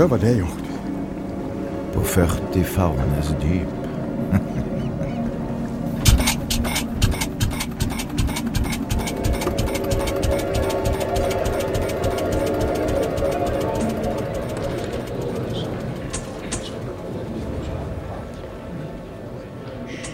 [0.00, 0.68] Så var det gjort.
[1.94, 3.68] På 40 favnes dyp.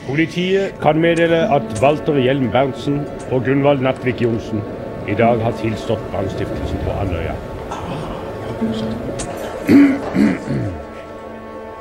[0.09, 4.63] Politiet kan meddele at Walter Hjelm Berntsen og Gunvald Natvik Johnsen
[5.09, 7.39] i dag har tilstått brannstiftelsen på Andøya.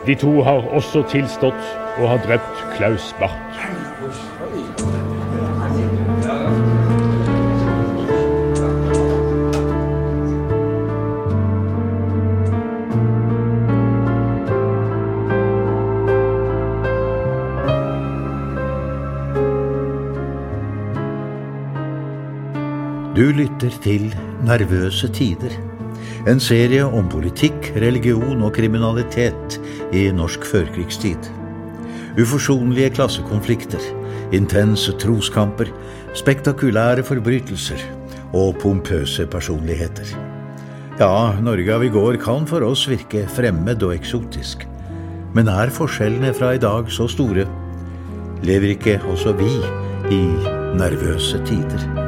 [0.05, 1.65] De to har også tilstått
[1.97, 3.61] og har drept Klaus Barth.
[23.15, 24.11] Du lytter til
[24.43, 25.74] Nervøse tider.
[26.25, 29.59] En serie om politikk, religion og kriminalitet
[29.93, 31.27] i norsk førkrigstid.
[32.17, 33.83] Uforsonlige klassekonflikter,
[34.33, 35.69] intense troskamper,
[36.17, 37.83] spektakulære forbrytelser
[38.33, 40.15] og pompøse personligheter.
[40.97, 44.65] Ja, Norge av i går kan for oss virke fremmed og eksotisk.
[45.37, 47.45] Men er forskjellene fra i dag så store?
[48.41, 49.51] Lever ikke også vi
[50.09, 50.23] i
[50.79, 52.04] nervøse tider?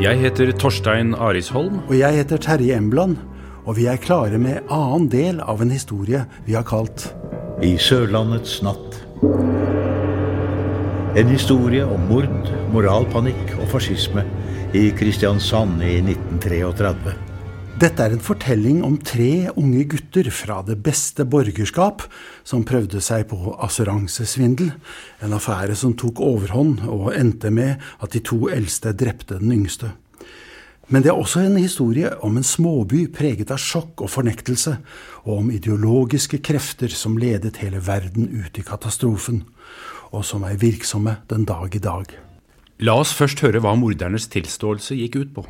[0.00, 1.82] Jeg heter Torstein Arisholm.
[1.90, 3.18] Og jeg heter Terje Embland,
[3.68, 7.10] og vi er klare med annen del av en historie vi har kalt
[7.60, 8.96] I Sørlandets natt.
[11.20, 14.24] En historie om mord, moralpanikk og fascisme
[14.72, 17.29] i Kristiansand i 1933.
[17.80, 22.02] Dette er en fortelling om tre unge gutter fra det beste borgerskap
[22.44, 24.74] som prøvde seg på assuransesvindel,
[25.24, 29.94] en affære som tok overhånd og endte med at de to eldste drepte den yngste.
[30.92, 34.76] Men det er også en historie om en småby preget av sjokk og fornektelse,
[35.24, 39.46] og om ideologiske krefter som ledet hele verden ut i katastrofen,
[40.12, 42.12] og som er virksomme den dag i dag.
[42.80, 45.42] La oss først høre hva mordernes tilståelse gikk ut på.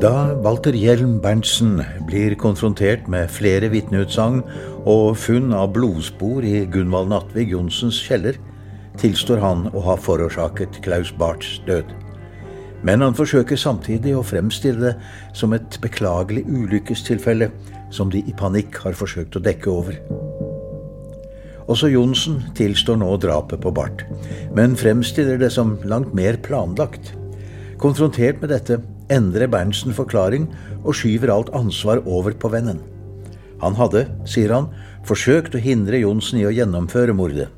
[0.00, 4.40] Da Walter Hjelm Berntsen blir konfrontert med flere vitneutsagn
[4.88, 8.38] og funn av blodspor i Gunvald Natvig Johnsens kjeller,
[8.96, 11.92] tilstår han å ha forårsaket Klaus Barths død.
[12.88, 17.50] Men han forsøker samtidig å fremstille det som et beklagelig ulykkestilfelle
[17.92, 20.00] som de i panikk har forsøkt å dekke over.
[21.66, 24.04] Også Johnsen tilstår nå drapet på Barth,
[24.54, 27.10] men fremstiller det som langt mer planlagt.
[27.82, 28.78] Konfrontert med dette
[29.12, 30.46] endrer Berntsen forklaring
[30.84, 32.78] og skyver alt ansvar over på vennen.
[33.62, 34.70] Han hadde, sier han,
[35.08, 37.48] forsøkt å hindre Johnsen i å gjennomføre mordet.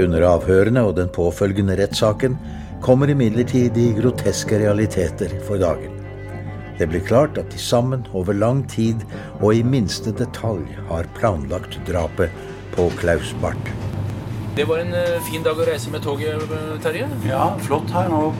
[0.00, 2.38] Under avhørene og den påfølgende rettssaken
[2.82, 5.98] kommer imidlertid de groteske realiteter for dagen.
[6.78, 9.04] Det blir klart at de sammen over lang tid
[9.42, 12.32] og i minste detalj har planlagt drapet
[12.76, 13.72] på Klaus Barth.
[14.56, 17.06] Det var en eh, fin dag å reise med toget, eh, Terje.
[17.28, 18.32] Ja, flott her nå.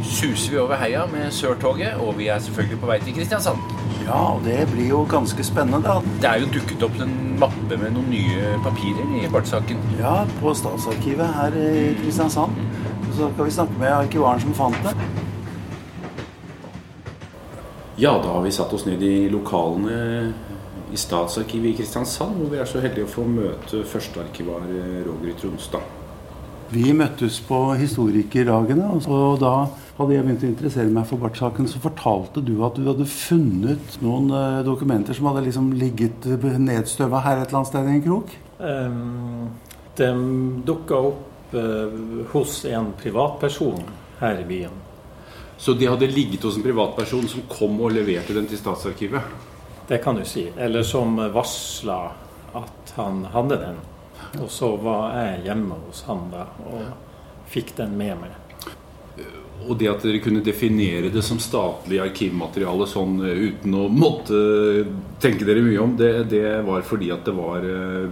[0.00, 3.60] Suser vi over heia med Sørtoget, og vi er selvfølgelig på vei til Kristiansand.
[4.06, 5.98] Ja, og det blir jo ganske spennende, da.
[6.22, 9.84] Det er jo dukket opp en mappe med noen nye papirer i Barth-saken.
[10.00, 12.56] Ja, på Statsarkivet her i Kristiansand.
[13.12, 14.96] Så skal vi snakke med arkivaren som fant det.
[18.00, 20.32] Ja, da har vi satt oss ned i lokalene
[20.92, 25.36] i Statsarkivet i Kristiansand, hvor vi er så heldige å få møte førstearkivar eh, Roger
[25.40, 25.96] Tronstad.
[26.70, 29.54] Vi møttes på historikerdagene, og da
[29.96, 31.66] hadde jeg begynt å interessere meg for Barth-saken.
[31.66, 36.28] Så fortalte du at du hadde funnet noen eh, dokumenter som hadde liksom ligget
[36.60, 38.36] nedstøva her et eller annet sted i en krok?
[38.60, 39.50] Um,
[39.98, 40.12] de
[40.68, 41.98] dukka opp uh,
[42.32, 43.82] hos en privatperson
[44.20, 44.78] her i byen.
[45.60, 49.48] Så de hadde ligget hos en privatperson som kom og leverte den til Statsarkivet?
[49.88, 50.48] Det kan du si.
[50.56, 52.00] Eller som varsla
[52.52, 53.80] at han hadde den.
[54.42, 56.92] Og så var jeg hjemme hos han da og
[57.50, 58.36] fikk den med meg.
[59.68, 64.38] Og det at dere kunne definere det som statlig arkivmateriale sånn eh, uten å måtte
[65.20, 68.06] tenke dere mye om, det, det var fordi at det var eh,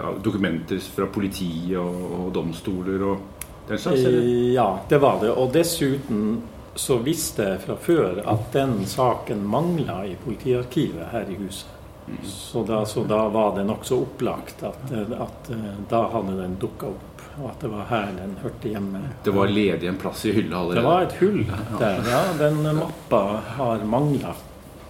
[0.00, 4.06] ja, dokumenter fra politiet og, og domstoler og den slags?
[4.08, 4.30] eller?
[4.54, 5.34] Ja, det var det.
[5.34, 6.40] Og dessuten
[6.74, 11.76] så visste jeg fra før at den saken mangla i politiarkivet her i huset.
[12.24, 15.50] Så da, så da var det nokså opplagt at, at,
[15.90, 19.02] da hadde den dukka opp, og at det var her den hørte hjemme.
[19.24, 20.80] Det var ledig en plass i hylla allerede?
[20.80, 21.44] Det var et hull
[21.78, 22.22] der, ja.
[22.40, 23.22] Den mappa
[23.58, 24.34] har mangla.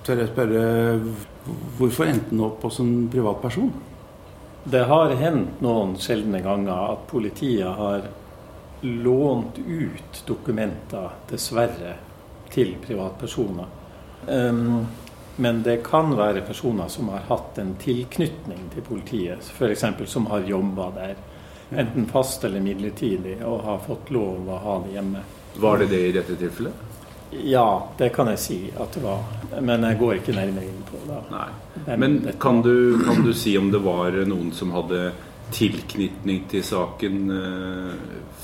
[0.07, 0.65] Tør jeg spørre
[1.77, 3.73] hvorfor endte den opp hos en privatperson?
[4.71, 8.09] Det har hendt noen sjeldne ganger at politiet har
[8.81, 11.95] lånt ut dokumenter, dessverre,
[12.51, 13.67] til privatpersoner.
[14.27, 14.87] Um,
[15.37, 19.85] men det kan være personer som har hatt en tilknytning til politiet, f.eks.
[20.07, 21.15] som har jobba der.
[21.71, 25.23] Enten fast eller midlertidig, og har fått lov å ha det hjemme.
[25.57, 26.87] Var det det i dette tilfellet?
[27.31, 29.23] Ja, det kan jeg si at det var.
[29.63, 31.21] Men jeg går ikke nærmere inn på det.
[31.31, 31.97] Nei.
[32.03, 35.13] Men kan du, kan du si om det var noen som hadde
[35.55, 37.95] tilknytning til saken uh,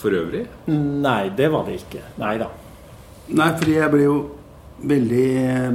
[0.00, 0.44] for øvrig?
[0.70, 2.02] Nei, det var det ikke.
[2.22, 2.50] Nei da.
[3.26, 4.16] Nei, fordi jeg ble jo
[4.86, 5.28] veldig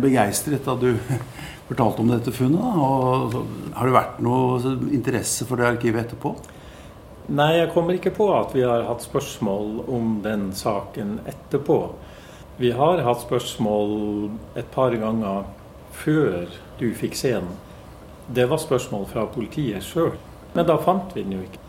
[0.03, 0.93] begeistret da du
[1.69, 2.61] fortalte om dette funnet.
[2.61, 2.71] Da.
[2.85, 6.35] Og har det vært noe interesse for det arkivet etterpå?
[7.31, 11.77] Nei, jeg kommer ikke på at vi har hatt spørsmål om den saken etterpå.
[12.59, 13.93] Vi har hatt spørsmål
[14.59, 15.45] et par ganger
[15.95, 16.49] før
[16.79, 17.53] du fikk se den.
[18.31, 20.13] Det var spørsmål fra politiet sjøl.
[20.53, 21.59] Men da fant vi den jo ikke.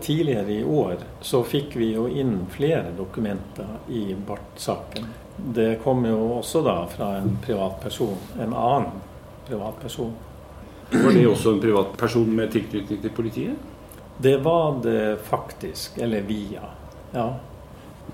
[0.00, 5.08] Tidligere i år så fikk vi jo inn flere dokumenter i Barth-saken.
[5.54, 8.16] Det kom jo også da fra en privatperson.
[8.38, 9.02] En annen
[9.48, 10.14] privatperson.
[10.90, 13.74] Var det også en privatperson med tilknytning til politiet?
[14.18, 15.98] Det var det faktisk.
[15.98, 16.70] Eller via.
[17.12, 17.28] Ja.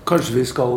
[0.05, 0.73] Kanskje vi skal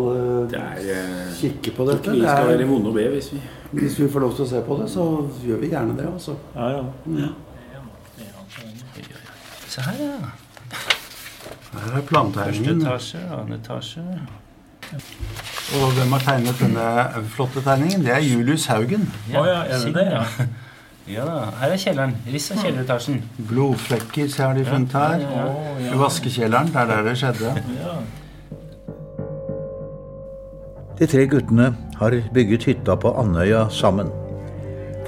[0.49, 2.15] det er, uh, kikke på dette?
[2.15, 4.61] Vi skal være vonde å be hvis vi Hvis vi får lov til å se
[4.65, 5.05] på det, så
[5.45, 6.07] gjør vi gjerne det.
[6.09, 6.37] Også.
[6.55, 6.85] Ja, ja.
[7.19, 7.33] ja.
[9.69, 10.19] Se her, ja.
[11.79, 12.81] Her er plantegningen.
[12.87, 14.05] Første etasje, annen etasje.
[15.77, 16.85] Og hvem har tegnet denne
[17.35, 18.01] flotte tegningen?
[18.07, 19.05] Det er Julius Haugen.
[19.33, 20.07] Ja, oh, ja, er det det?
[20.13, 20.23] Ja.
[21.17, 21.51] ja da.
[21.61, 22.15] Her er kjelleren.
[22.33, 23.21] Riss av kjelleretasjen.
[23.51, 25.27] Blodflekker har de funnet her.
[25.27, 25.99] Ja, ja, ja.
[26.01, 26.73] Vaskekjelleren.
[26.73, 27.53] Det er der det skjedde.
[30.99, 31.69] De tre guttene
[32.01, 34.09] har bygget hytta på Andøya sammen.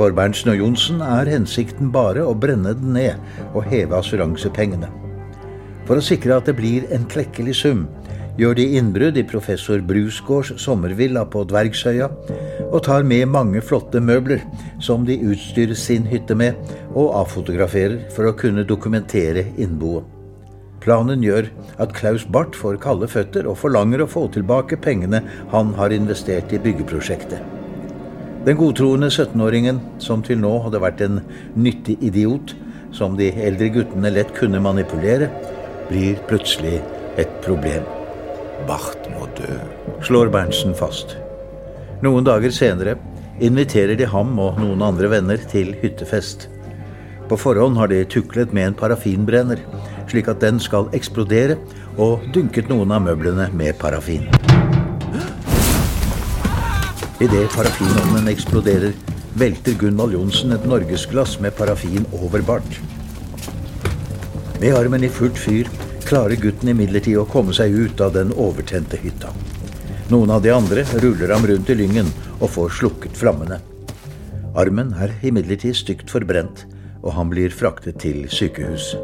[0.01, 4.89] For Berntsen og Johnsen er hensikten bare å brenne den ned og heve assuransepengene.
[5.85, 7.83] For å sikre at det blir en klekkelig sum,
[8.41, 12.09] gjør de innbrudd i professor Brusgaards sommervilla på Dvergsøya,
[12.71, 14.41] og tar med mange flotte møbler
[14.81, 16.57] som de utstyrer sin hytte med,
[16.95, 20.09] og avfotograferer for å kunne dokumentere innboet.
[20.81, 25.77] Planen gjør at Klaus Barth får kalde føtter og forlanger å få tilbake pengene han
[25.77, 27.60] har investert i byggeprosjektet.
[28.41, 31.19] Den godtroende 17-åringen, som til nå hadde vært en
[31.61, 32.55] nyttig idiot,
[32.97, 35.29] som de eldre guttene lett kunne manipulere,
[35.91, 36.79] blir plutselig
[37.21, 37.85] et problem.
[38.65, 39.59] Barth må dø,
[40.07, 41.19] slår Berntsen fast.
[42.01, 42.97] Noen dager senere
[43.45, 46.49] inviterer de ham og noen andre venner til hyttefest.
[47.29, 49.61] På forhånd har de tuklet med en parafinbrenner,
[50.09, 51.61] slik at den skal eksplodere,
[52.01, 54.25] og dynket noen av møblene med parafin.
[57.21, 58.95] Idet parafinovnen eksploderer,
[59.37, 62.79] velter Gunvald Johnsen et norgesglass med parafin over bart.
[64.63, 65.69] Med armen i fullt fyr
[66.07, 69.35] klarer gutten imidlertid å komme seg ut av den overtente hytta.
[70.09, 72.09] Noen av de andre ruller ham rundt i lyngen
[72.39, 73.61] og får slukket flammene.
[74.57, 76.65] Armen er imidlertid stygt forbrent,
[77.05, 78.95] og han blir fraktet til sykehus.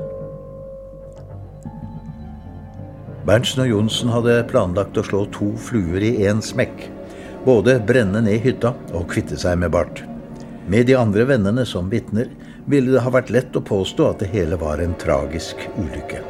[3.28, 6.95] Berntsen og Johnsen hadde planlagt å slå to fluer i én smekk.
[7.46, 10.02] Både brenne ned hytta og kvitte seg med Barth.
[10.66, 12.32] Med de andre vennene som vitner
[12.66, 16.24] ville det ha vært lett å påstå at det hele var en tragisk ulykke.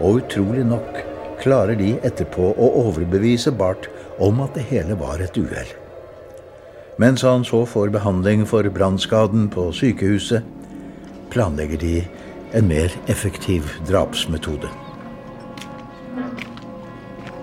[0.00, 1.02] Og utrolig nok
[1.42, 3.90] klarer de etterpå å overbevise Barth
[4.24, 5.74] om at det hele var et uhell.
[6.98, 10.42] Mens han så får behandling for brannskaden på sykehuset,
[11.30, 11.92] planlegger de
[12.56, 14.72] en mer effektiv drapsmetode.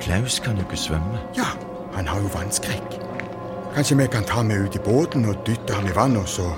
[0.02, 1.22] Klaus kan jo ikke svømme.
[1.38, 1.54] Ja,
[1.96, 2.98] han har jo vannskrekk.
[3.76, 6.50] Kanskje vi kan ta med ut i båten og dytte ham i vannet, og så,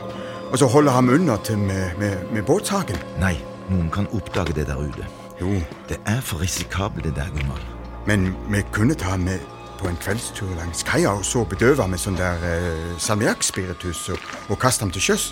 [0.52, 2.98] og så holde ham under til med, med, med båtsaken?
[3.22, 3.36] Nei,
[3.70, 5.06] noen kan oppdage det der ute.
[5.42, 5.60] Jo.
[5.90, 7.66] Det er for risikabelt, det der, Gunvald.
[8.08, 9.40] Men vi kunne ta ham med
[9.78, 14.30] på en kveldstur langs kaia og så bedøve ham med sånn der eh, salmiakkspiritus og,
[14.50, 15.32] og kaste ham til sjøs.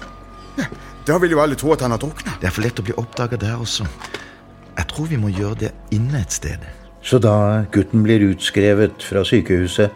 [0.60, 0.68] Ja,
[1.08, 2.38] da vil jo alle tro at han har drukna.
[2.42, 3.88] Det er for lett å bli oppdaga der også.
[4.76, 6.62] Jeg tror vi må gjøre det inne et sted.
[7.06, 9.92] Så da gutten blir utskrevet fra sykehuset,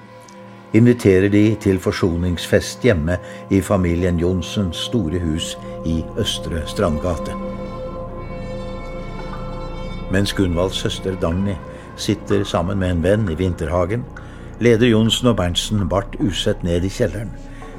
[0.77, 3.15] inviterer de til forsoningsfest hjemme
[3.49, 5.55] i familien Johnsens store hus
[5.89, 7.33] i Østre Strandgate.
[10.13, 11.57] Mens Gunvalds søster Dagny
[11.97, 14.05] sitter sammen med en venn i vinterhagen,
[14.61, 17.33] leder Johnsen og Berntsen Barth usett ned i kjelleren,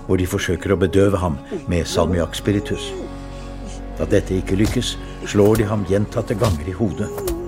[0.06, 1.38] hvor de forsøker å bedøve ham
[1.70, 2.90] med salmiakkspiritus.
[3.98, 4.96] Da dette ikke lykkes,
[5.30, 7.38] slår de ham gjentatte ganger i hodet.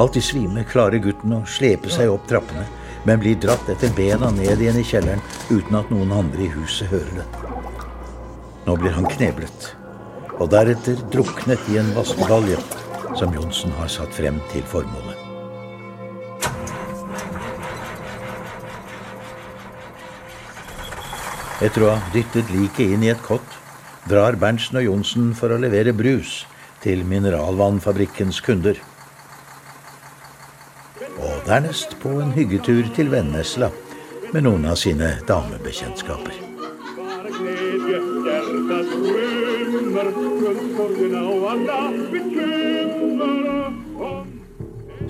[0.00, 2.62] Halvt i svime klarer gutten å slepe seg opp trappene,
[3.04, 6.88] men blir dratt etter bena ned igjen i kjelleren uten at noen andre i huset
[6.88, 7.26] hører det.
[8.64, 9.66] Nå blir han kneblet,
[10.38, 12.56] og deretter druknet i en vaskebalje
[13.20, 15.20] som Johnsen har satt frem til formålet.
[21.60, 23.58] Etter å ha dyttet liket inn i et kott,
[24.08, 26.46] drar Berntsen og Johnsen for å levere brus
[26.80, 28.80] til mineralvannfabrikkens kunder.
[31.50, 33.72] Dernest på en hyggetur til Vennesla
[34.30, 36.36] med noen av sine damebekjentskaper.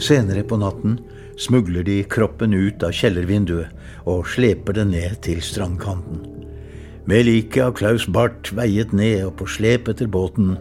[0.00, 0.96] Senere på natten
[1.36, 6.24] smugler de kroppen ut av kjellervinduet og sleper den ned til strandkanten.
[7.04, 10.56] Med liket av Klaus Barth veiet ned og på slep etter båten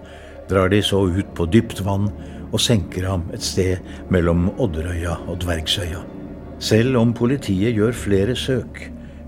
[0.51, 2.11] drar de så ut på dypt vann
[2.51, 6.01] og senker ham et sted mellom Odderøya og Dvergsøya.
[6.59, 8.81] Selv om politiet gjør flere søk,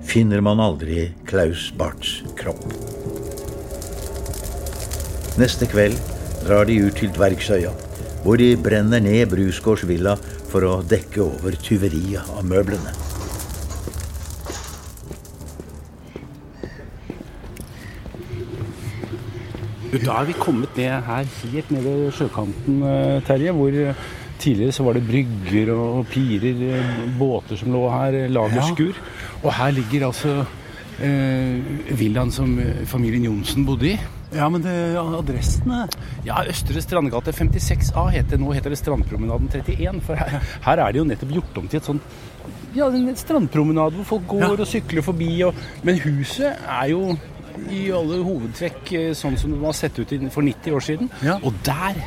[0.04, 2.66] finner man aldri Klaus Barths kropp.
[5.40, 5.96] Neste kveld
[6.44, 7.72] drar de ut til Dvergsøya,
[8.26, 10.18] hvor de brenner ned Brusgårds villa
[10.52, 13.11] for å dekke over tyveriet av møblene.
[19.92, 23.52] Da er vi kommet ned her helt ned ved sjøkanten, eh, Terje.
[23.52, 23.98] Hvor eh,
[24.40, 28.96] tidligere så var det brygger og pirer, eh, båter som lå her, lagerskur.
[29.44, 30.46] Og her ligger altså
[31.04, 31.60] eh,
[32.00, 32.56] villaen som
[32.88, 34.00] familien Johnsen bodde i.
[34.32, 35.90] Ja, men det, adressene
[36.24, 40.00] Ja, Østre Strandgate 56A heter Nå heter det Strandpromenaden 31.
[40.08, 42.22] For her, her er det jo nettopp gjort om til et sånt
[42.72, 45.28] ja, en strandpromenade hvor folk går og sykler forbi.
[45.44, 47.02] Og, men huset er jo
[47.72, 51.12] i alle hovedtrekk eh, sånn som det var sett ut for 90 år siden.
[51.42, 52.00] Og der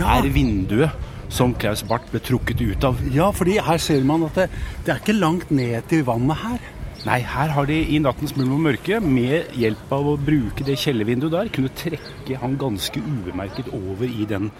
[0.00, 3.00] er vinduet som Klaus Barth ble trukket ut av.
[3.14, 4.50] Ja, fordi her ser man at det,
[4.86, 6.68] det er ikke langt ned til vannet her.
[7.06, 10.76] Nei, her har de i nattens mulm og mørke, med hjelp av å bruke det
[10.82, 14.50] kjellervinduet der, kunne trekke han ganske ubemerket over i den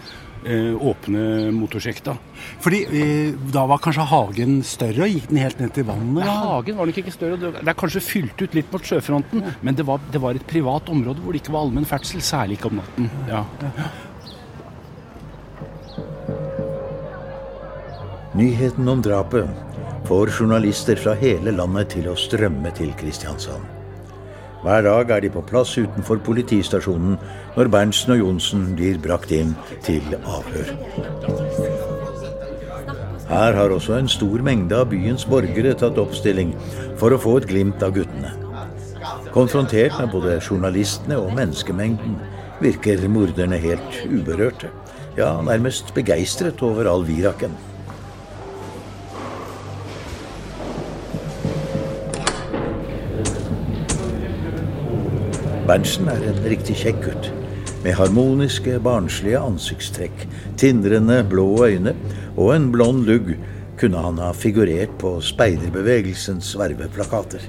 [0.41, 2.15] åpne motorsjekta.
[2.63, 6.23] Fordi eh, da var kanskje hagen større og gikk den helt ned til vannet?
[6.25, 7.39] Ja, hagen var nok ikke større.
[7.41, 10.47] Det det er kanskje fylt ut litt mot sjøfronten, men det var, det var et
[10.47, 13.11] privat område hvor det ikke var allmenn ferdsel, særlig ikke om natten.
[13.29, 13.43] Ja.
[18.37, 23.80] Nyheten om drapet får journalister fra hele landet til å strømme til Kristiansand.
[24.61, 27.15] Hver dag er de på plass utenfor politistasjonen
[27.55, 30.69] når Berntsen og Johnsen blir brakt inn til avhør.
[33.31, 36.53] Her har også en stor mengde av byens borgere tatt oppstilling
[36.99, 38.35] for å få et glimt av guttene.
[39.33, 42.19] Konfrontert med både journalistene og menneskemengden
[42.61, 44.69] virker morderne helt uberørte.
[45.17, 47.55] Ja, nærmest begeistret over all viraken.
[55.71, 57.27] Berntsen er en riktig kjekk gutt.
[57.85, 60.25] Med harmoniske, barnslige ansiktstrekk,
[60.59, 61.93] tindrende blå øyne
[62.35, 63.29] og en blond lugg
[63.79, 67.45] kunne han ha figurert på speiderbevegelsens verveplakater.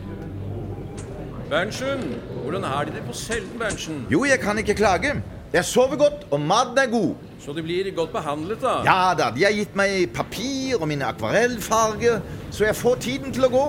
[1.51, 2.07] Berntsen,
[2.45, 4.05] hvordan er de det på Selden, Berntsen?
[4.13, 5.17] Jo, jeg kan ikke klage.
[5.53, 7.17] Jeg sover godt, og maten er god.
[7.43, 8.77] Så de blir godt behandlet, da?
[8.87, 12.23] Ja da, de har gitt meg papir og mine akvarellfarger,
[12.55, 13.67] så jeg får tiden til å gå.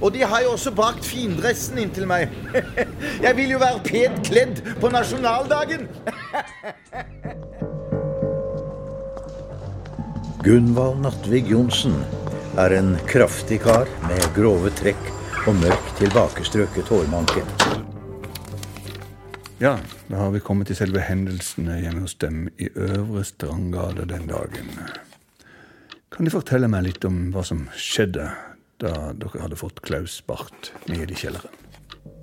[0.00, 2.32] Og de har jo også brakt findressen inn til meg.
[3.26, 5.88] Jeg vil jo være pent kledd på nasjonaldagen.
[10.44, 11.98] Gunvald Nattvig Johnsen
[12.58, 15.02] er en kraftig kar med grove trekk
[15.44, 17.44] og mørk, tilbakestrøket hårmanke.
[19.60, 19.74] Ja,
[20.08, 24.72] da har vi kommet til selve hendelsene hjemme hos dem i Øvre Strandgade den dagen.
[26.08, 28.30] Kan De fortelle meg litt om hva som skjedde
[28.80, 31.52] da dere hadde fått Klaus Barth ned i kjelleren?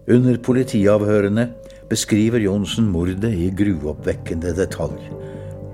[0.07, 1.49] Under politiavhørene
[1.89, 5.09] beskriver Johnsen mordet i gruoppvekkende detalj.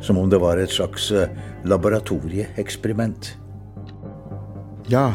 [0.04, 1.30] Som om det var et slags eh,
[1.70, 3.38] laboratorieeksperiment.
[4.92, 5.14] Ja,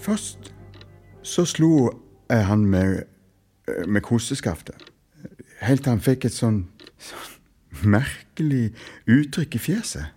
[0.00, 0.52] først
[1.22, 1.90] så slo
[2.30, 3.02] jeg han med,
[3.86, 4.88] med koseskaftet.
[5.60, 6.64] Helt til han fikk et sånn,
[7.02, 7.32] sånn
[7.92, 8.72] merkelig
[9.10, 10.10] uttrykk i fjeset.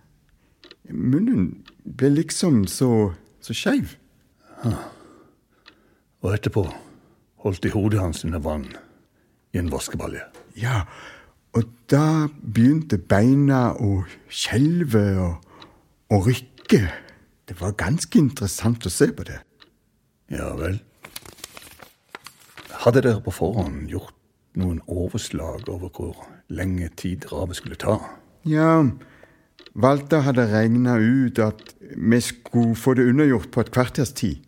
[0.90, 3.96] Munnen ble liksom så, så skeiv.
[6.24, 6.64] Og etterpå
[7.44, 8.66] holdt de hodet hans under vann
[9.54, 10.24] i en vaskebalje.
[10.58, 10.84] Ja,
[11.56, 15.36] og da begynte beina å skjelve og,
[16.12, 16.82] og rykke.
[17.46, 19.38] Det var ganske interessant å se på det.
[20.32, 20.80] Ja vel.
[22.82, 24.14] Hadde dere på forhånd gjort
[24.58, 27.98] noen overslag over hvor lenge tid drapet skulle ta?
[28.46, 28.84] Ja,
[29.76, 34.40] Walter hadde regna ut at vi skulle få det unnagjort på et kvarters tid.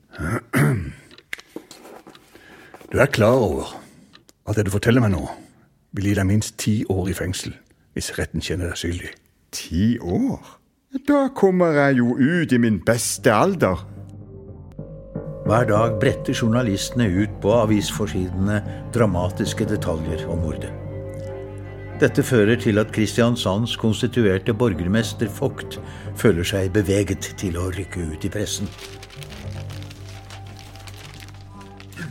[2.88, 3.74] Du er klar over
[4.48, 5.26] at det du forteller meg nå,
[5.92, 7.52] vil gi deg minst ti år i fengsel
[7.96, 9.12] hvis retten kjenner deg skyldig.
[9.52, 10.54] Ti år?
[11.08, 13.82] Da kommer jeg jo ut i min beste alder.
[15.48, 18.60] Hver dag bretter journalistene ut på avisforsidene
[18.94, 20.70] dramatiske detaljer om mordet.
[21.98, 25.80] Dette fører til at Kristiansands konstituerte borgermester Vogt
[26.16, 28.70] føler seg beveget til å rykke ut i pressen.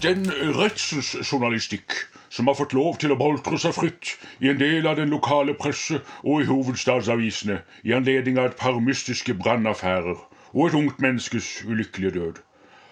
[0.02, 1.94] Den redselsjournalistikk
[2.30, 4.12] som har fått lov til å boltre seg fritt
[4.46, 8.78] i en del av den lokale presse og i hovedstadsavisene i anledning av et par
[8.78, 10.20] mystiske brannaffærer
[10.54, 12.44] og et ungt menneskes ulykkelige død,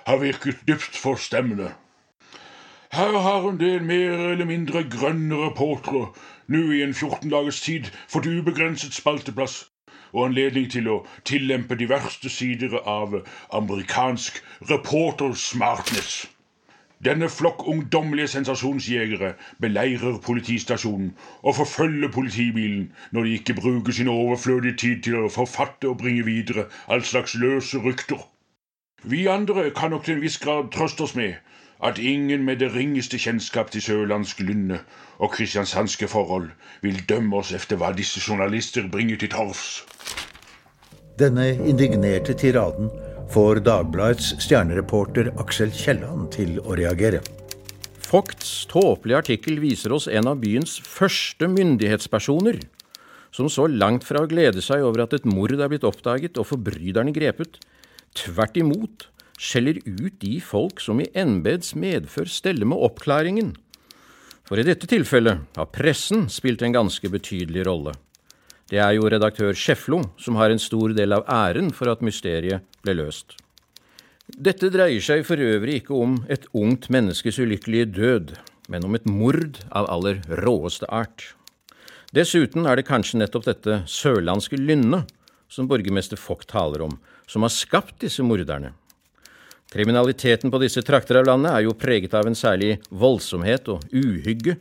[0.10, 1.70] har virket dypt forstemmende.
[2.90, 6.08] Her har en del mer eller mindre grønne reportere
[6.50, 9.68] nå i en 14 dagers tid fått ubegrenset spalteplass
[10.10, 13.20] og anledning til å tillempe de verste sider av
[13.54, 16.24] amerikansk reporter-smartness.
[17.06, 21.12] Denne flokk ungdommelige sensasjonsjegere beleirer politistasjonen
[21.44, 26.26] og forfølger politibilen når de ikke bruker sin overflødige tid til å forfatte og bringe
[26.26, 28.26] videre all slags løse rykter.
[29.04, 31.38] Vi andre kan nok til en viss grad trøste oss med
[31.84, 34.80] at ingen med det ringeste kjennskap til sørlandsk lynne
[35.18, 36.50] og kristiansandske forhold
[36.82, 39.84] vil dømme oss efter hva disse journalister bringer til torvs.
[41.20, 42.90] Denne indignerte tiraden
[43.34, 47.22] får Dagbladets stjernereporter Aksel Kielland til å reagere.
[48.05, 52.62] Fogts tåpelige artikkel viser oss en av byens første myndighetspersoner,
[53.36, 56.48] som så langt fra å glede seg over at et mord er blitt oppdaget og
[56.51, 57.60] forbryterne grepet,
[58.15, 63.54] tvert imot skjeller ut de folk som i embets medfør steller med oppklaringen.
[64.45, 67.95] For i dette tilfellet har pressen spilt en ganske betydelig rolle.
[68.65, 72.65] Det er jo redaktør Scheflo som har en stor del av æren for at mysteriet
[72.82, 73.36] ble løst.
[74.25, 78.34] Dette dreier seg for øvrig ikke om et ungt menneskes ulykkelige død,
[78.73, 81.36] men om et mord av aller råeste art.
[82.15, 85.12] Dessuten er det kanskje nettopp dette sørlandske lynnet
[85.51, 86.97] som borgermester Fock taler om,
[87.30, 88.73] som har skapt disse morderne.
[89.73, 94.58] Kriminaliteten på disse trakter av landet er jo preget av en særlig voldsomhet og uhygge.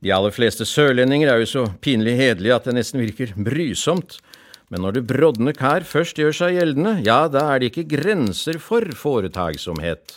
[0.00, 4.16] De aller fleste sørlendinger er jo så pinlig hederlige at det nesten virker brysomt,
[4.72, 8.60] men når det brodne kær først gjør seg gjeldende, ja, da er det ikke grenser
[8.62, 10.14] for foretagsomhet.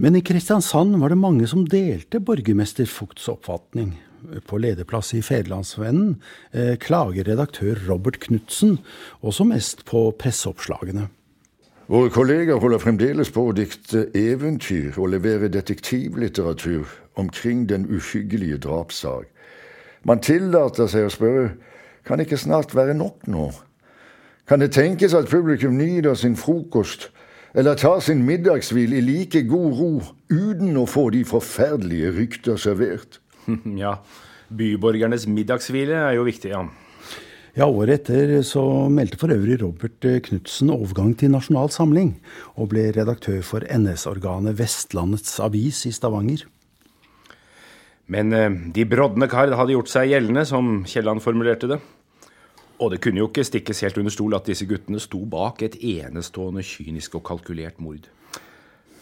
[0.00, 3.96] Men i Kristiansand var det mange som delte borgermester Fugts oppfatning.
[4.46, 6.18] På lederplass i Federlandsvennen
[6.52, 8.78] eh, klager redaktør Robert Knutsen
[9.24, 11.08] også mest på presseoppslagene.
[11.90, 16.86] Våre kolleger holder fremdeles på å dikte eventyr og levere detektivlitteratur
[17.18, 19.24] omkring den uhyggelige drapssak.
[20.06, 21.48] Man tillater seg å spørre
[22.06, 23.48] kan det ikke snart være nok nå?
[24.46, 27.08] Kan det tenkes at publikum nyter sin frokost
[27.58, 29.90] eller tar sin middagshvil i like god ro
[30.30, 33.18] uten å få de forferdelige rykter servert?
[33.82, 33.96] Ja,
[34.46, 36.62] byborgernes middagshvile er jo viktig, ja.
[37.58, 38.62] Ja, Året etter så
[38.94, 42.12] meldte for øvrig Robert Knutsen overgang til Nasjonal Samling,
[42.54, 46.44] og ble redaktør for NS-organet Vestlandets Avis i Stavanger.
[48.06, 51.80] Men eh, de brodne kar hadde gjort seg gjeldende, som Kielland formulerte det.
[52.78, 55.74] Og det kunne jo ikke stikkes helt under stol at disse guttene sto bak et
[55.82, 58.06] enestående kynisk og kalkulert mord.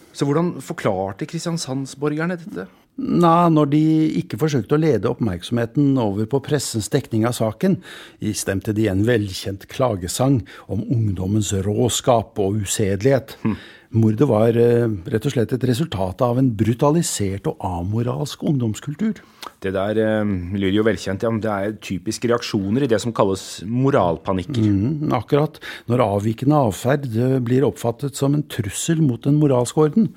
[0.09, 2.65] Så hvordan forklarte kristiansandsborgerne dette?
[2.99, 3.81] Nei, når de
[4.19, 7.77] ikke forsøkte å lede oppmerksomheten over på pressens dekning av saken,
[8.19, 13.37] istemte de en velkjent klagesang om ungdommens råskap og usedelighet.
[13.45, 13.55] Hm.
[13.89, 19.23] Mordet var eh, rett og slett et resultat av en brutalisert og amoralsk ungdomskultur.
[19.63, 21.25] Det der eh, lyder jo velkjent.
[21.25, 21.31] Ja.
[21.41, 24.61] Det er typiske reaksjoner i det som kalles moralpanikker.
[24.61, 25.57] Mm, akkurat.
[25.89, 30.11] Når avvikende atferd eh, blir oppfattet som en trussel mot den moralske orden.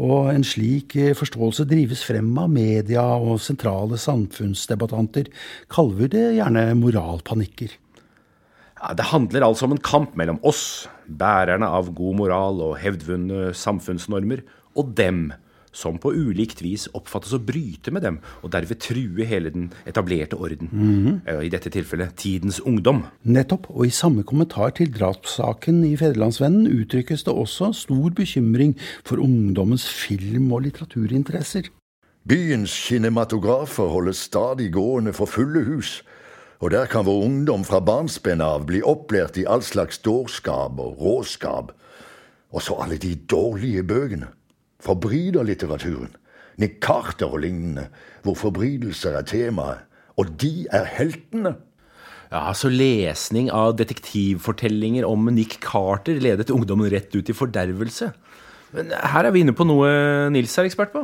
[0.00, 5.28] Og en slik eh, forståelse drives frem av media og sentrale samfunnsdebattanter,
[5.72, 7.74] kaller vi det gjerne moralpanikker.
[8.80, 13.50] Ja, det handler altså om en kamp mellom oss, bærerne av god moral og hevdvunne
[13.56, 14.40] samfunnsnormer,
[14.78, 15.26] og dem,
[15.72, 20.36] som på ulikt vis oppfattes å bryte med dem, og derved true hele den etablerte
[20.36, 20.68] orden.
[20.72, 21.42] Mm -hmm.
[21.42, 23.04] I dette tilfellet tidens ungdom.
[23.22, 29.16] Nettopp, og i samme kommentar til drapssaken i Federlandsvennen uttrykkes det også stor bekymring for
[29.16, 31.70] ungdommens film- og litteraturinteresser.
[32.28, 36.02] Byens kinematografer holdes stadig gående for fulle hus,
[36.60, 41.00] og der kan vår ungdom fra barnsben av bli opplært i all slags dårskap og
[41.00, 41.72] råskap.
[42.52, 44.26] Og så alle de dårlige bøkene.
[44.84, 46.14] Forbryterlitteraturen,
[46.60, 47.88] Nick Carter og lignende,
[48.24, 49.86] hvor forbrytelser er temaet,
[50.20, 51.54] og de er heltene.
[52.30, 58.12] Ja, Så lesning av detektivfortellinger om Nick Carter ledet ungdommen rett ut i fordervelse?
[58.76, 59.88] Men her er vi inne på noe
[60.30, 61.02] Nils er ekspert på.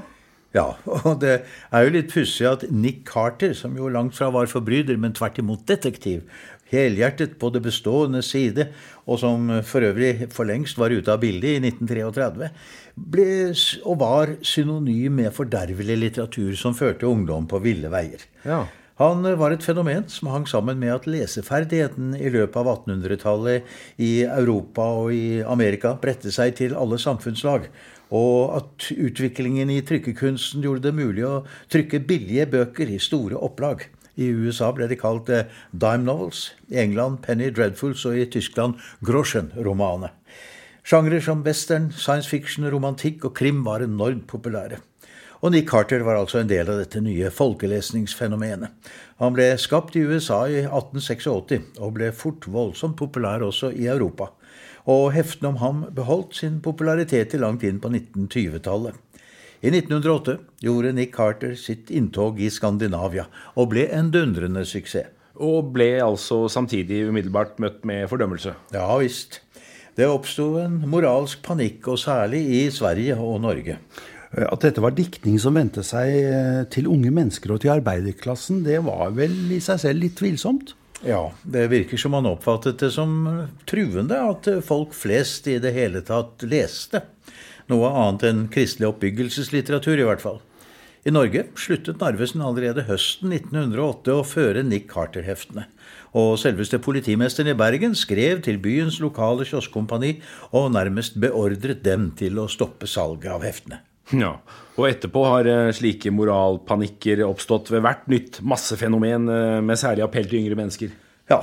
[0.55, 1.41] Ja, og det
[1.75, 5.41] er jo litt pussig at Nick Carter, som jo langt fra var forbryter, men tvert
[5.43, 6.23] imot detektiv,
[6.73, 8.69] helhjertet på det bestående side,
[9.07, 12.51] og som for øvrig for lengst var ute av bildet i 1933,
[12.97, 13.29] ble
[13.85, 18.27] og var synonym med fordervelig litteratur som førte ungdom på ville veier.
[18.47, 18.65] Ja.
[18.97, 23.67] Han var et fenomen som hang sammen med at leseferdigheten i løpet av 1800-tallet
[24.01, 27.69] i Europa og i Amerika bredte seg til alle samfunnslag,
[28.17, 33.85] og at utviklingen i trykkekunsten gjorde det mulig å trykke billige bøker i store opplag.
[34.17, 38.81] I USA ble de kalt eh, dime novels, i England Penny Dreadfuls og i Tyskland
[39.05, 40.15] Groschen-romaner.
[40.87, 44.79] Sjangre som western, science fiction, romantikk og krim var enormt populære.
[45.45, 48.73] Og Nick Carter var altså en del av dette nye folkelesningsfenomenet.
[49.21, 54.31] Han ble skapt i USA i 1886, og ble fort voldsomt populær også i Europa.
[54.87, 58.95] Og heftene om ham beholdt sin popularitet til langt inn på 1920-tallet.
[59.67, 63.25] I 1908 gjorde Nick Carter sitt inntog i Skandinavia,
[63.59, 65.09] og ble en dundrende suksess.
[65.43, 68.55] Og ble altså samtidig umiddelbart møtt med fordømmelse.
[68.77, 69.41] Ja visst.
[69.99, 73.81] Det oppsto en moralsk panikk, og særlig i Sverige og Norge.
[74.37, 78.79] At dette var diktning som vendte seg eh, til unge mennesker og til arbeiderklassen, det
[78.87, 80.77] var vel i seg selv litt tvilsomt?
[81.03, 83.19] Ja, det virker som han oppfattet det som
[83.69, 87.03] truende at folk flest i det hele tatt leste.
[87.73, 90.39] Noe annet enn kristelig oppbyggelseslitteratur, i hvert fall.
[91.07, 95.69] I Norge sluttet Narvesen allerede høsten 1908 å føre Nick Carter-heftene.
[96.19, 100.17] Og selveste politimesteren i Bergen skrev til byens lokale kioskkompani
[100.51, 103.83] og nærmest beordret dem til å stoppe salget av heftene.
[104.15, 104.37] Ja,
[104.79, 110.29] Og etterpå har eh, slike moralpanikker oppstått ved hvert nytt massefenomen eh, med særlig appell
[110.31, 110.93] til yngre mennesker.
[111.31, 111.41] Ja.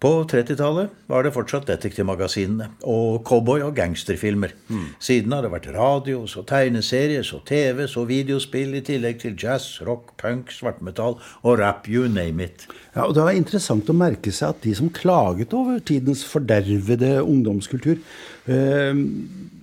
[0.00, 4.54] På 30-tallet var det fortsatt detektivmagasinene og cowboy- og gangsterfilmer.
[4.70, 4.86] Mm.
[4.96, 9.82] Siden har det vært radio, så tegneserier, så TV, så videospill, i tillegg til jazz,
[9.84, 12.64] rock, punk, svartmetall og rap, you name it.
[12.94, 17.18] Ja, og Det var interessant å merke seg at de som klaget over tidens fordervede
[17.20, 18.00] ungdomskultur,
[18.48, 19.02] eh,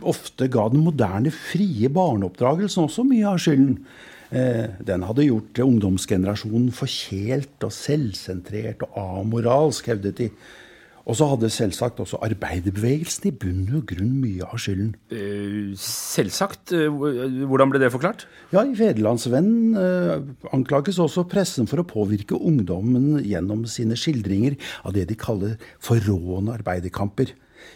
[0.05, 3.81] ofte ga den moderne, frie barneoppdragelsen også mye av skylden.
[4.35, 10.31] Eh, den hadde gjort ungdomsgenerasjonen forkjælt og selvsentrert og amoralsk, hevdet de.
[11.07, 14.89] Og så hadde selvsagt også arbeiderbevegelsen i bunn og grunn mye av skylden.
[15.15, 16.73] Eh, selvsagt.
[16.75, 16.91] Eh,
[17.47, 18.25] hvordan ble det forklart?
[18.51, 19.79] Ja, I Federlandsvennen
[20.51, 26.59] anklages også pressen for å påvirke ungdommen gjennom sine skildringer av det de kaller forrående
[26.59, 27.31] arbeiderkamper.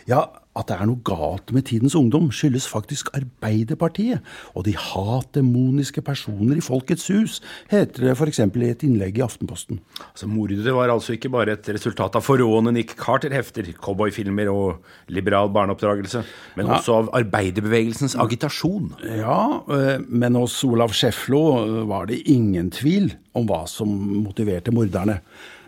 [0.09, 0.25] Ja,
[0.59, 4.19] at det er noe galt med tidens ungdom, skyldes faktisk Arbeiderpartiet
[4.51, 7.37] og de hatdemoniske personer i Folkets hus,
[7.71, 8.41] heter det f.eks.
[8.43, 9.79] i et innlegg i Aftenposten.
[10.09, 15.49] Altså, Mordet var altså ikke bare et resultat av forrådende Nick Carter-hefter, cowboyfilmer og liberal
[15.55, 16.23] barneoppdragelse,
[16.57, 16.77] men Ja.
[16.79, 18.91] også av arbeiderbevegelsens agitasjon.
[19.07, 23.87] Ja, eh, men hos Olav Schäflo eh, var det ingen tvil om hva som
[24.23, 25.21] motiverte morderne,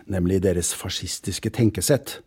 [0.06, 2.20] nemlig deres fascistiske tenkesett.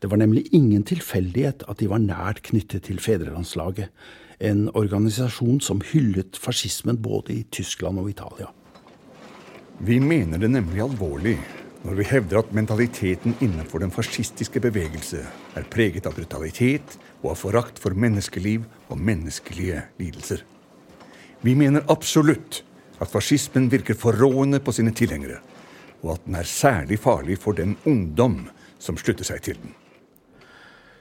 [0.00, 3.90] Det var nemlig ingen tilfeldighet at de var nært knyttet til Fedrelandslaget,
[4.44, 8.50] en organisasjon som hyllet fascismen både i Tyskland og Italia.
[9.78, 11.38] Vi mener det nemlig alvorlig
[11.84, 15.20] når vi hevder at mentaliteten innenfor den fascistiske bevegelse
[15.54, 20.40] er preget av brutalitet og av forakt for menneskeliv og menneskelige lidelser.
[21.44, 22.62] Vi mener absolutt
[23.02, 25.42] at fascismen virker forrående på sine tilhengere,
[26.00, 28.46] og at den er særlig farlig for den ungdom
[28.80, 29.74] som slutter seg til den.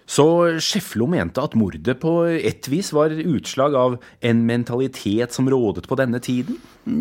[0.09, 0.25] Så
[0.59, 5.97] Scheflo mente at mordet på ett vis var utslag av en mentalitet som rådet på
[5.99, 6.57] denne tiden?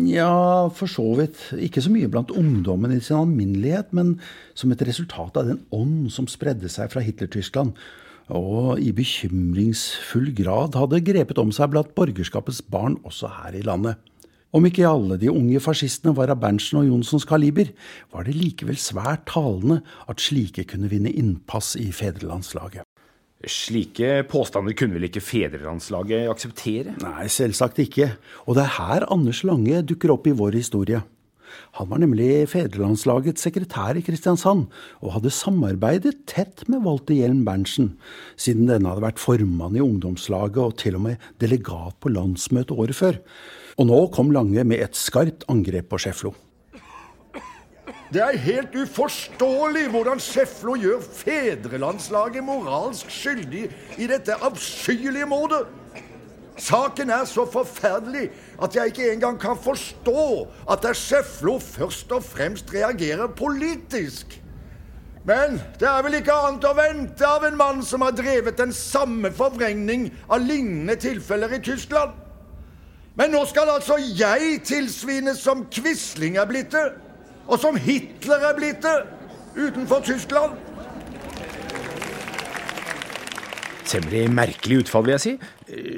[0.07, 1.41] Ja, for så vidt.
[1.59, 4.15] Ikke så mye blant ungdommen i sin alminnelighet, men
[4.55, 7.75] som et resultat av den ånd som spredde seg fra Hitler-Tyskland,
[8.31, 13.99] og i bekymringsfull grad hadde grepet om seg blant borgerskapets barn også her i landet.
[14.53, 17.73] Om ikke alle de unge fascistene var av Berntsen og Jonssons kaliber,
[18.13, 22.85] var det likevel svært talende at slike kunne vinne innpass i fedrelandslaget.
[23.43, 26.93] Slike påstander kunne vel ikke fedrelandslaget akseptere?
[27.03, 28.13] Nei, selvsagt ikke.
[28.47, 31.01] Og det er her Anders Lange dukker opp i vår historie.
[31.77, 34.69] Han var nemlig fedrelandslagets sekretær i Kristiansand,
[35.03, 37.91] og hadde samarbeidet tett med Walter Hjelm Berntsen,
[38.39, 42.97] siden denne hadde vært formann i ungdomslaget og til og med delegat på landsmøtet året
[42.97, 43.21] før.
[43.77, 46.33] Og nå kom Lange med et skarpt angrep på Schäflo.
[48.13, 53.65] Det er helt uforståelig hvordan Schäflo gjør fedrelandslaget moralsk skyldig
[53.97, 55.65] i dette avskyelige mordet.
[56.57, 58.29] Saken er så forferdelig
[58.61, 64.39] at jeg ikke engang kan forstå at der Schäflo først og fremst reagerer politisk.
[65.25, 68.73] Men det er vel ikke annet å vente av en mann som har drevet den
[68.75, 72.11] samme forvrengning av lignende tilfeller i Tyskland.
[73.15, 76.87] Men nå skal altså jeg tilsvines som Quisling er blitt det,
[77.47, 78.97] og som Hitler er blitt det,
[79.57, 80.59] utenfor Tyskland.
[83.93, 85.33] Temmelig merkelig utfall, vil jeg si.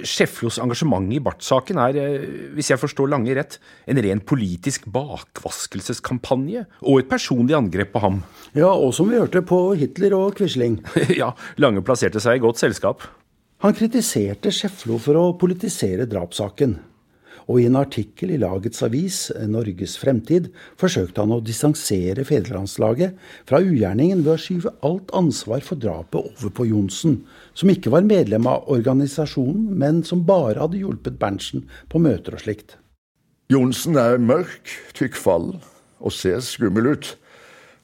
[0.07, 2.25] Scheflos engasjement i Barth-saken er, eh,
[2.57, 8.23] hvis jeg forstår Lange rett, en ren politisk bakvaskelseskampanje og et personlig angrep på ham.
[8.53, 10.81] Ja, og som vi hørte på Hitler og Quisling.
[11.21, 13.05] ja, Lange plasserte seg i godt selskap.
[13.63, 16.75] Han kritiserte Scheflo for å politisere drapssaken.
[17.45, 20.47] Og i en artikkel i lagets avis, Norges Fremtid,
[20.81, 23.13] forsøkte han å distansere fedrelandslaget
[23.45, 27.19] fra ugjerningen ved å skyve alt ansvar for drapet over på Johnsen,
[27.53, 32.41] som ikke var medlem av organisasjonen, men som bare hadde hjulpet Berntsen på møter og
[32.47, 32.79] slikt.
[33.53, 35.61] Johnsen er mørk, tykkfallen
[36.01, 37.13] og ser skummel ut.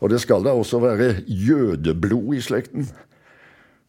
[0.02, 2.88] Og det skal da også være jødeblod i slekten.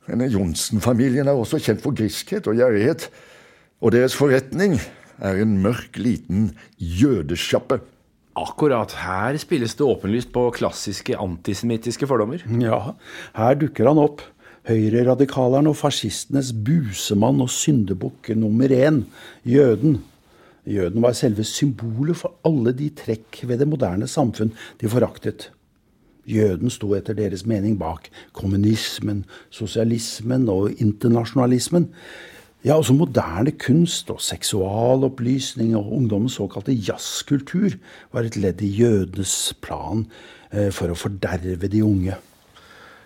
[0.04, 3.06] Denne Johnsen-familien er også kjent for griskhet og gjerrighet.
[3.80, 4.76] Og deres forretning
[5.22, 7.80] er en mørk, liten jødesjappe.
[8.38, 8.94] Akkurat.
[9.02, 12.44] Her spilles det åpenlyst på klassiske antisemittiske fordommer.
[12.60, 12.94] Ja,
[13.36, 14.22] her dukker han opp.
[14.68, 19.02] Høyreradikaleren og fascistenes busemann og syndebukk nummer én,
[19.42, 19.98] jøden.
[20.62, 25.48] Jøden var selve symbolet for alle de trekk ved det moderne samfunn de foraktet.
[26.30, 28.06] Jøden sto etter deres mening bak
[28.38, 31.88] kommunismen, sosialismen og internasjonalismen.
[32.62, 37.74] Ja, også moderne kunst og seksualopplysning og ungdommens såkalte jazzkultur
[38.14, 39.34] var et ledd i jødenes
[39.66, 40.04] plan
[40.52, 42.14] eh, for å forderve de unge.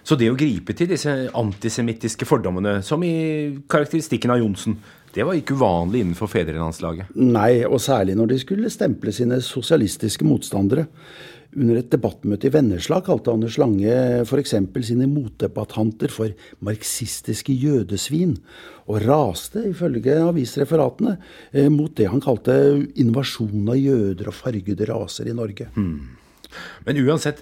[0.06, 4.76] Så det å gripe til disse antisemittiske fordommene, som i karakteristikken av Johnsen,
[5.16, 7.14] det var ikke uvanlig innenfor fedrelandslaget?
[7.18, 10.86] Nei, og særlig når de skulle stemple sine sosialistiske motstandere.
[11.56, 13.94] Under et debattmøte i Vennesla kalte Anders Lange
[14.26, 14.54] f.eks.
[14.84, 16.34] sine motdebattanter for
[16.68, 18.36] marxistiske jødesvin,
[18.86, 21.16] og raste, ifølge avisreferatene,
[21.50, 22.54] eh, mot det han kalte
[23.00, 25.72] invasjon av jøder og fargede raser i Norge.
[25.74, 26.12] Hmm.
[26.86, 27.40] Men uansett,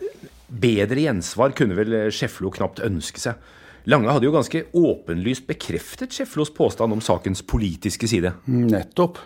[0.61, 3.40] bedre gjensvar kunne vel Schäflo knapt ønske seg.
[3.90, 8.33] Lange hadde jo ganske åpenlyst bekreftet Schäflos påstand om sakens politiske side.
[8.49, 9.19] Nettopp.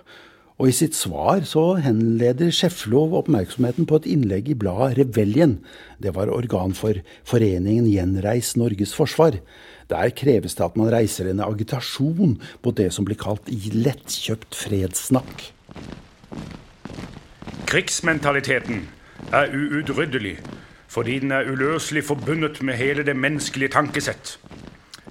[0.59, 5.61] Og i sitt svar så henleder Schäflov oppmerksomheten på et innlegg i bladet Rebellion.
[6.03, 9.39] Det var organ for foreningen Gjenreis Norges Forsvar.
[9.89, 12.35] Der kreves det at man reiser en agitasjon
[12.67, 15.53] på det som blir kalt lettkjøpt fredssnakk.
[17.71, 18.89] Krigsmentaliteten
[19.31, 20.41] er uutryddelig
[20.89, 24.39] fordi den er uløselig forbundet med hele det menneskelige tankesett.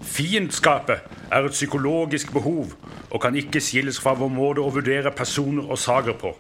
[0.01, 2.73] Fiendskapet er et psykologisk behov
[3.11, 6.33] og kan ikke skilles fra vår måte å vurdere personer og saker på.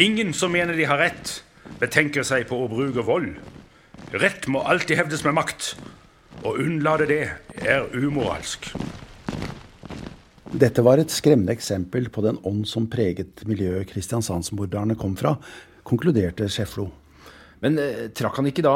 [0.00, 1.40] Ingen som mener de har rett,
[1.80, 3.34] betenker seg på å bruke vold.
[4.12, 5.74] Rett må alltid hevdes med makt.
[6.44, 7.22] Å unnlate det
[7.60, 8.70] er umoralsk.
[10.50, 15.36] Dette var et skremmende eksempel på den ånd som preget miljøet kristiansandsmorderne kom fra,
[15.86, 16.88] konkluderte Schäflo.
[17.64, 18.74] Men eh, trakk han ikke da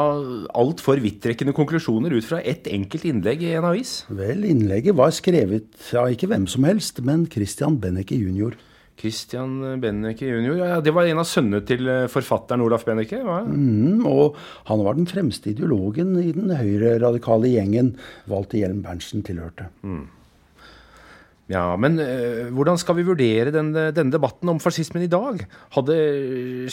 [0.57, 3.97] altfor vidtrekkende konklusjoner ut fra ett enkelt innlegg i en avis?
[4.13, 8.57] Vel, innlegget var skrevet av ikke hvem som helst, men Christian Benneke jr.
[8.95, 10.53] Christian Benneke jr.
[10.61, 13.19] Ja, det var en av sønnene til eh, forfatteren Olaf Benneke?
[13.19, 13.41] Ja.
[13.43, 14.37] Mm, og
[14.69, 17.95] han var den fremste ideologen i den høyreradikale gjengen
[18.31, 19.67] Walter Hjelm Berntsen tilhørte.
[19.83, 20.05] Mm.
[21.45, 25.43] Ja, Men øh, hvordan skal vi vurdere denne, denne, debatten om fascismen i dag?
[25.75, 25.97] Hadde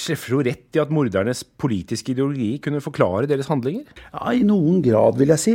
[0.01, 3.85] Schäfro rett i at mordernes politiske ideologi kunne forklare deres handlinger?
[4.15, 5.55] Ja, I noen grad, vil jeg si.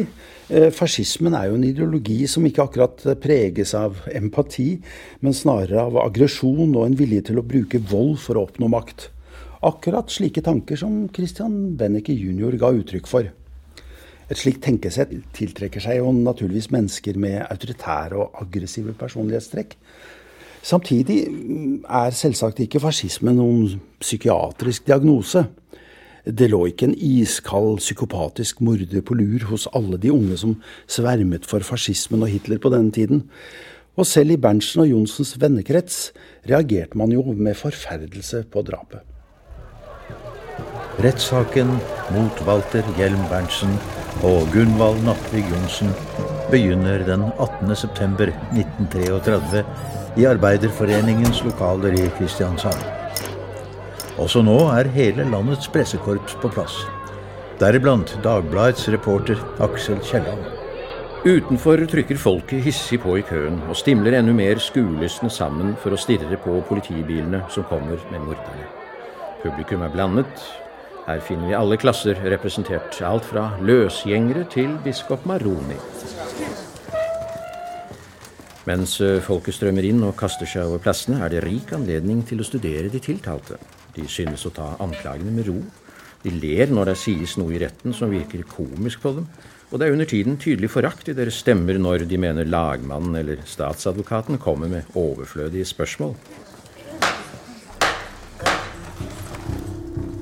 [0.54, 4.76] Eh, fascismen er jo en ideologi som ikke akkurat preges av empati,
[5.26, 9.10] men snarere av aggresjon og en vilje til å bruke vold for å oppnå makt.
[9.66, 12.54] Akkurat slike tanker som Christian Benneke jr.
[12.62, 13.34] ga uttrykk for.
[14.28, 19.78] Et slikt tenkesett tiltrekker seg jo naturligvis mennesker med autoritære og aggressive personlighetstrekk.
[20.68, 21.22] Samtidig
[21.88, 25.46] er selvsagt ikke fascisme noen psykiatrisk diagnose.
[26.28, 30.58] Det lå ikke en iskald, psykopatisk morder på lur hos alle de unge som
[30.92, 33.24] svermet for fascismen og Hitler på denne tiden.
[33.96, 36.10] Og selv i Berntsen og Johnsens vennekrets
[36.50, 39.00] reagerte man jo med forferdelse på drapet.
[41.00, 41.72] Rettssaken
[42.12, 43.78] mot Walter Hjelm Berntsen
[44.26, 45.90] og Gunvald Natvig Johnsen
[46.52, 49.64] begynner den 18.9.1933
[50.18, 52.82] i Arbeiderforeningens lokaler i Kristiansand.
[54.18, 56.88] Også nå er hele landets pressekorps på plass.
[57.62, 60.42] Deriblant Dagbladets reporter Aksel Kielland.
[61.26, 66.02] Utenfor trykker folket hissig på i køen og stimler enda mer skuelystne sammen for å
[66.02, 68.66] stirre på politibilene som kommer med morderne.
[69.44, 70.34] Publikum er blandet.
[71.08, 75.78] Her finner vi alle klasser representert, alt fra løsgjengere til biskop Maroni.
[78.67, 82.43] Mens eh, folket strømmer inn og kaster seg over plassene, er det rik anledning til
[82.43, 83.56] å studere de tiltalte.
[83.96, 85.62] De synes å ta anklagene med ro.
[86.26, 89.30] De ler når det sies noe i retten som virker komisk på dem.
[89.72, 93.48] Og det er under tiden tydelig forakt i deres stemmer når de mener lagmannen eller
[93.48, 96.17] statsadvokaten kommer med overflødige spørsmål.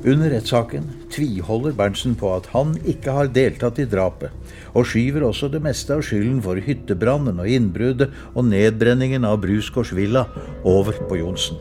[0.05, 4.29] Under rettssaken tviholder Berntsen på at han ikke har deltatt i drapet,
[4.77, 9.95] og skyver også det meste av skylden for hyttebrannen og innbruddet og nedbrenningen av Brusgårds
[9.97, 10.27] villa
[10.61, 11.57] over på Johnsen.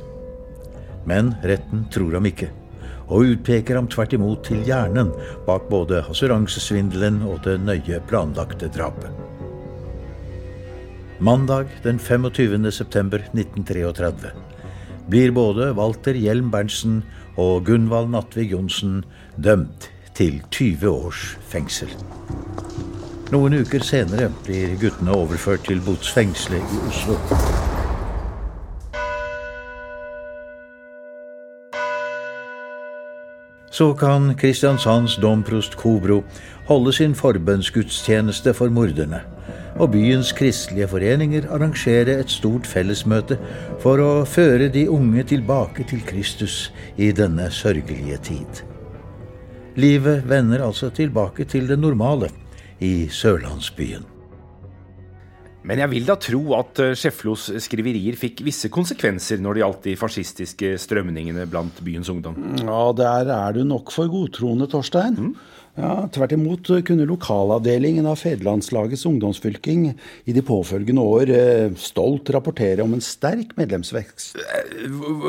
[1.08, 2.50] Men retten tror ham ikke,
[3.08, 5.16] og utpeker ham tvert imot til hjernen
[5.48, 9.08] bak både assuransesvindelen og det nøye planlagte drapet.
[11.24, 12.68] Mandag den 25.
[12.74, 14.43] september 1933
[15.10, 17.02] blir både Walter Hjelm Berntsen
[17.36, 19.02] og Gunvald Natvig Johnsen
[19.36, 21.90] dømt til 20 års fengsel.
[23.32, 27.18] Noen uker senere blir guttene overført til botsfengselet i Oslo.
[33.74, 36.20] Så kan Kristiansands domprost Kobro
[36.68, 39.24] holde sin forbønnsgudstjeneste for morderne,
[39.80, 43.38] og byens kristelige foreninger arrangere et stort fellesmøte
[43.82, 48.64] for å føre de unge tilbake til Kristus i denne sørgelige tid.
[49.74, 52.30] Livet vender altså tilbake til det normale
[52.78, 54.14] i sørlandsbyen.
[55.64, 59.86] Men jeg vil da tro at eh, Scheflos skriverier fikk visse konsekvenser når det gjaldt
[59.88, 62.36] de fascistiske strømningene blant byens ungdom?
[62.60, 65.16] Ja, der er du nok for godtroende, Torstein.
[65.16, 65.32] Mm.
[65.74, 72.84] Ja, Tvert imot kunne lokalavdelingen av Federlandslagets ungdomsfylking i de påfølgende år eh, stolt rapportere
[72.84, 74.38] om en sterk medlemsvekst.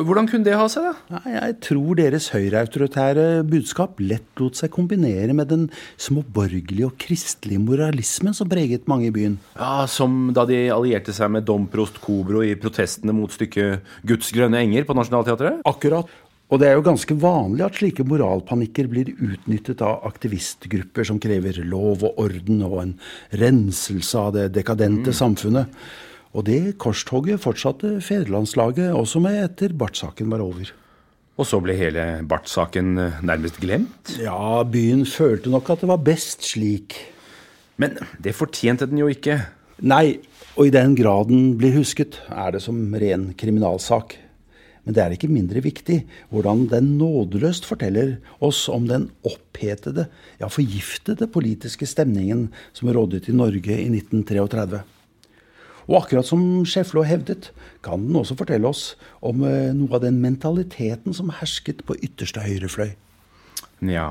[0.06, 1.22] Hvordan kunne det ha seg, da?
[1.26, 5.66] Ja, jeg tror deres høyreautoritære budskap lett lot seg kombinere med den
[5.98, 9.40] småborgerlige og kristelige moralismen som preget mange i byen.
[9.58, 14.62] Ja, Som da de allierte seg med domprost Kobro i protestene mot stykket 'Guds grønne
[14.62, 15.66] enger' på Nationaltheatret?
[15.66, 16.12] Akkurat.
[16.54, 21.58] Og det er jo ganske vanlig at slike moralpanikker blir utnyttet av aktivistgrupper som krever
[21.66, 22.92] lov og orden og en
[23.34, 25.20] renselse av det dekadente Mm.
[25.22, 25.66] samfunnet.
[26.36, 30.72] Og det korstogget fortsatte fedrelandslaget også med etter Barth-saken var over.
[31.38, 34.18] Og så ble hele Barth-saken eh, nærmest glemt?
[34.22, 36.94] Ja, byen følte nok at det var best slik.
[37.78, 39.42] Men det fortjente den jo ikke.
[39.82, 40.20] Nei,
[40.56, 44.16] og i den grad den blir husket, er det som ren kriminalsak.
[44.86, 50.08] Men det er ikke mindre viktig hvordan den nådeløst forteller oss om den opphetede,
[50.40, 54.84] ja forgiftede politiske stemningen som rådet i Norge i 1933.
[55.86, 57.52] Og akkurat som Schäflo hevdet,
[57.86, 62.42] kan den også fortelle oss om eh, noe av den mentaliteten som hersket på ytterste
[62.42, 62.96] høyrefløy.
[63.86, 64.08] Ja,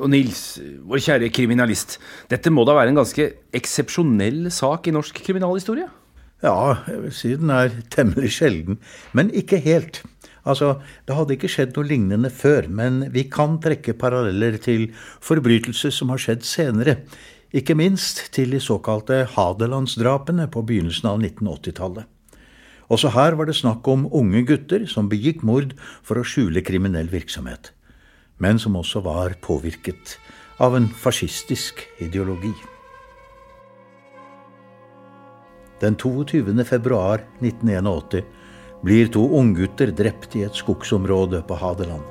[0.00, 0.56] og Nils,
[0.88, 1.98] vår kjære kriminalist.
[2.30, 5.86] Dette må da være en ganske eksepsjonell sak i norsk kriminalhistorie?
[6.44, 8.76] Ja, jeg vil si den er temmelig sjelden,
[9.16, 10.02] men ikke helt.
[10.44, 10.74] Altså,
[11.08, 14.90] Det hadde ikke skjedd noe lignende før, men vi kan trekke paralleller til
[15.24, 16.98] forbrytelser som har skjedd senere.
[17.54, 22.04] Ikke minst til de såkalte Hadelandsdrapene på begynnelsen av 1980-tallet.
[22.92, 25.72] Også her var det snakk om unge gutter som begikk mord
[26.04, 27.72] for å skjule kriminell virksomhet,
[28.36, 30.18] men som også var påvirket
[30.60, 32.52] av en fascistisk ideologi.
[35.80, 36.64] Den 22.
[36.64, 38.24] februar 1981
[38.84, 42.04] blir to unggutter drept i et skogsområde på Hadeland.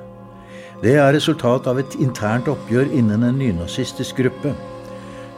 [0.82, 4.52] Det er resultat av et internt oppgjør innen en nynazistisk gruppe.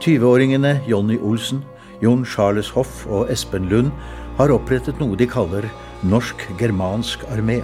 [0.02, 1.62] 20-åringene Jonny Olsen,
[2.02, 3.92] Jon Charles Hoff og Espen Lund
[4.40, 5.68] har opprettet noe de kaller
[6.04, 7.60] Norsk germansk armé.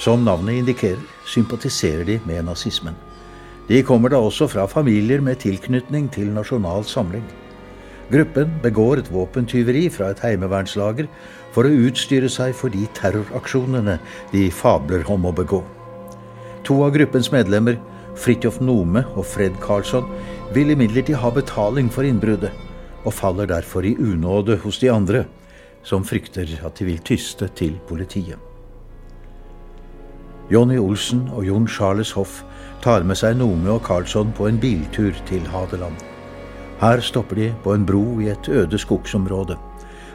[0.00, 2.96] Som navnet indikerer, sympatiserer de med nazismen.
[3.68, 7.26] De kommer da også fra familier med tilknytning til Nasjonal Samling.
[8.10, 11.06] Gruppen begår et våpentyveri fra et heimevernslager
[11.54, 14.00] for å utstyre seg for de terroraksjonene
[14.32, 15.60] de fabler om å begå.
[16.66, 17.78] To av gruppens medlemmer,
[18.18, 20.10] Fridtjof Nome og Fred Karlsson,
[20.54, 22.50] vil imidlertid ha betaling for innbruddet,
[23.06, 25.24] og faller derfor i unåde hos de andre,
[25.86, 28.36] som frykter at de vil tyste til politiet.
[30.50, 32.42] Jonny Olsen og Jon Charles Hoff
[32.82, 35.94] tar med seg Nome og Karlsson på en biltur til Hadeland.
[36.80, 39.58] Her stopper de på en bro i et øde skogsområde.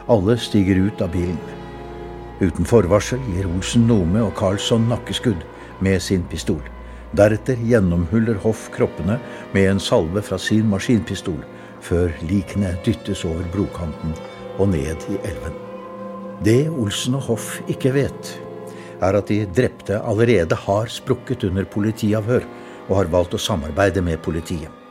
[0.09, 1.38] Alle stiger ut av bilen.
[2.41, 5.43] Uten forvarsel gir Olsen Nome og Karlsson nakkeskudd
[5.86, 6.63] med sin pistol.
[7.16, 9.20] Deretter gjennomhuller Hoff kroppene
[9.53, 11.38] med en salve fra sin maskinpistol,
[11.86, 14.16] før likene dyttes over brokanten
[14.57, 15.53] og ned i elven.
[16.43, 18.32] Det Olsen og Hoff ikke vet,
[19.05, 22.49] er at de drepte allerede har sprukket under politiavhør
[22.89, 24.84] og har valgt å samarbeide med politiet.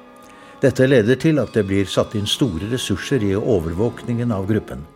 [0.65, 4.87] Dette leder til at det blir satt inn store ressurser i overvåkningen av gruppen.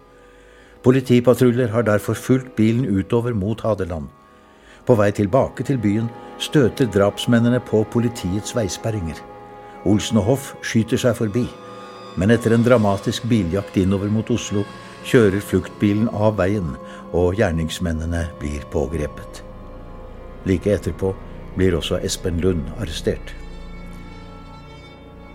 [0.81, 4.07] Politipatruljer har derfor fulgt bilen utover mot Hadeland.
[4.89, 6.07] På vei tilbake til byen
[6.41, 9.19] støter drapsmennene på politiets veisperringer.
[9.85, 11.45] Olsen og Hoff skyter seg forbi,
[12.17, 14.65] men etter en dramatisk biljakt innover mot Oslo
[15.05, 16.71] kjører fluktbilen av veien,
[17.13, 19.43] og gjerningsmennene blir pågrepet.
[20.49, 21.13] Like etterpå
[21.59, 23.38] blir også Espen Lund arrestert.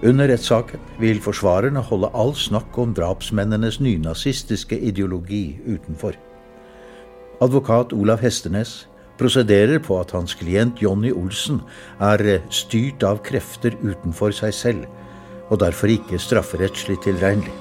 [0.04, 6.18] Under rettssaken vil forsvarerne holde all snakk om drapsmennenes nynazistiske ideologi utenfor.
[7.44, 8.84] Advokat Olav Hestenes
[9.18, 11.62] prosederer på at hans klient Jonny Olsen
[12.04, 14.86] er styrt av krefter utenfor seg selv,
[15.50, 17.54] og derfor ikke strafferettslig tilregnelig.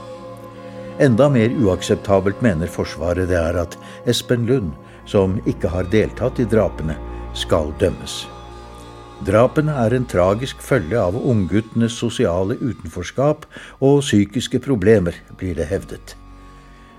[1.02, 3.78] Enda mer uakseptabelt mener Forsvaret det er at
[4.08, 4.74] Espen Lund,
[5.06, 6.98] som ikke har deltatt i drapene,
[7.34, 8.22] skal dømmes.
[9.22, 13.44] Drapene er en tragisk følge av ungguttenes sosiale utenforskap
[13.78, 16.16] og psykiske problemer, blir det hevdet.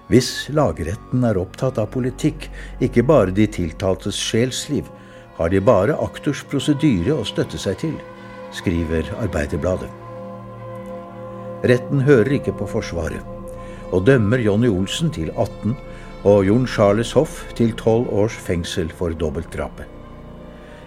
[0.08, 2.46] Hvis lagretten er opptatt av politikk,
[2.80, 4.88] ikke bare de tiltaltes sjelsliv,
[5.36, 7.98] har de bare aktors prosedyre å støtte seg til,
[8.56, 9.90] skriver Arbeiderbladet.
[11.68, 13.24] Retten hører ikke på Forsvaret,
[13.92, 15.76] og dømmer Jonny Olsen til 18
[16.24, 19.93] og Jon Charles Hoff til 12 års fengsel for dobbeltdrapet.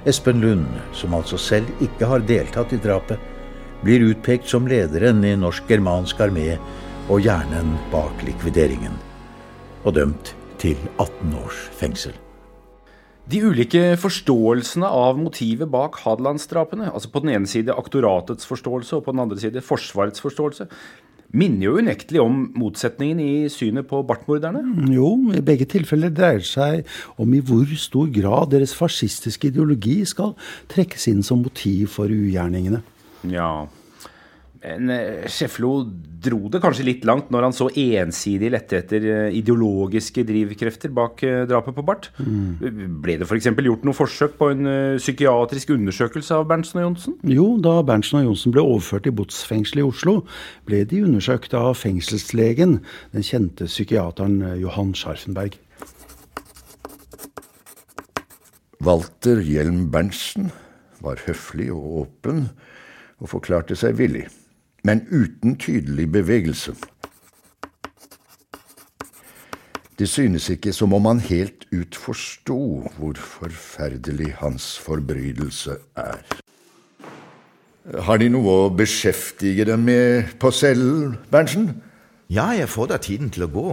[0.07, 3.19] Espen Lund, som altså selv ikke har deltatt i drapet,
[3.83, 6.53] blir utpekt som lederen i norsk-germansk armé
[7.11, 8.95] og hjernen bak likvideringen,
[9.83, 10.31] og dømt
[10.63, 12.15] til 18 års fengsel.
[13.27, 19.09] De ulike forståelsene av motivet bak Hadelandsdrapene, altså på den ene side aktoratets forståelse og
[19.09, 20.69] på den andre side Forsvarets forståelse,
[21.37, 24.63] minner jo unektelig om motsetningen i synet på Barth-morderne.
[24.93, 26.87] Jo, i begge tilfeller dreier det seg
[27.21, 30.35] om i hvor stor grad deres fascistiske ideologi skal
[30.73, 32.83] trekkes inn som motiv for ugjerningene.
[33.27, 33.67] Ja,
[34.67, 35.87] eh,
[36.27, 41.23] dro det kanskje litt langt når han så ensidig lette etter eh, ideologiske drivkrefter bak
[41.27, 42.11] eh, drapet på Barth.
[42.19, 42.99] Mm.
[43.03, 43.49] Ble det f.eks.
[43.53, 47.19] gjort noe forsøk på en psykiatrisk undersøkelse av Berntsen og Johnsen?
[47.31, 50.17] Jo, da Berntsen og Johnsen ble overført til botsfengselet i Oslo,
[50.69, 52.81] ble de undersøkt av fengselslegen,
[53.15, 55.61] den kjente psykiateren Johan Scharfenberg.
[58.87, 60.51] Walter Hjelm Berntsen
[61.01, 62.49] var høflig og åpen
[63.21, 64.27] og forklarte seg villig
[64.87, 66.75] men uten tydelig bevegelse.
[69.99, 72.59] Det synes ikke som om han helt ut forsto
[72.99, 76.21] hvor forferdelig hans forbrytelse er.
[78.07, 81.71] Har De noe å beskjeftige dem med på cellen, Berntsen?
[82.29, 83.67] Ja, jeg får da tiden til å gå.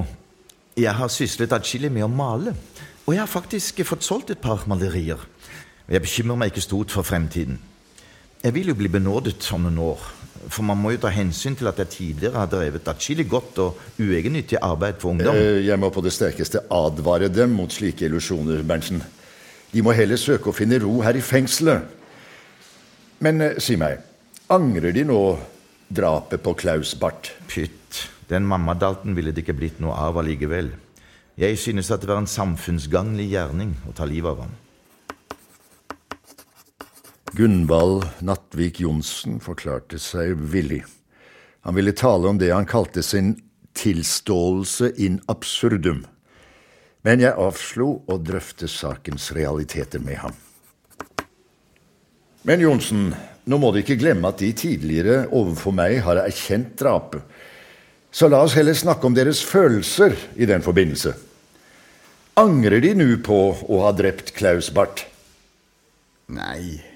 [0.78, 2.56] Jeg har syslet atskillig med å male,
[3.06, 5.20] og jeg har faktisk fått solgt et par malerier.
[5.90, 7.60] Jeg bekymrer meg ikke stort for fremtiden.
[8.44, 10.06] Jeg vil jo bli benådet om noen år,
[10.52, 13.82] for man må jo ta hensyn til at jeg tidligere har drevet atskillig godt og
[14.02, 15.36] uegennyttig arbeid for ungdom.
[15.36, 19.04] Eh, jeg må på det sterkeste advare dem mot slike illusjoner, Berntsen.
[19.74, 21.88] De må heller søke å finne ro her i fengselet.
[23.24, 24.04] Men eh, si meg,
[24.54, 25.20] angrer de nå
[25.94, 27.36] drapet på Klaus Barth?
[27.50, 30.74] Pytt, den mammadalten ville det ikke blitt noe av allikevel.
[31.40, 34.54] Jeg synes at det var en samfunnsgagnlig gjerning å ta livet av ham.
[37.34, 40.84] Gunvald Nattvik Johnsen forklarte seg villig.
[41.66, 43.32] Han ville tale om det han kalte sin
[43.74, 46.04] tilståelse in absurdum.
[47.02, 50.38] Men jeg avslo å drøfte sakens realiteter med ham.
[52.46, 53.10] Men Johnsen,
[53.50, 57.26] nå må du ikke glemme at de tidligere overfor meg har erkjent drapet.
[58.14, 61.18] Så la oss heller snakke om deres følelser i den forbindelse.
[62.38, 65.08] Angrer de nå på å ha drept Klaus Barth?
[66.30, 66.93] Nei,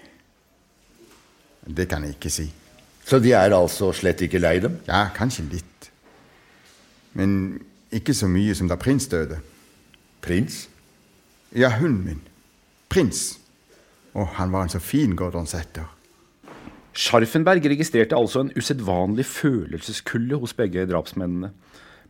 [1.68, 2.48] det kan jeg ikke si.
[3.08, 4.80] Så de er altså slett ikke lei dem?
[4.88, 5.90] Ja, kanskje litt.
[7.18, 7.60] Men
[7.94, 9.40] ikke så mye som da prins døde.
[10.24, 10.66] Prins?
[11.56, 12.24] Ja, hunden min.
[12.92, 13.38] Prins.
[14.18, 15.88] Og han var en så fin Gordon-setter.
[16.98, 21.52] Scharfenberg registrerte altså en usedvanlig følelseskulde hos begge drapsmennene.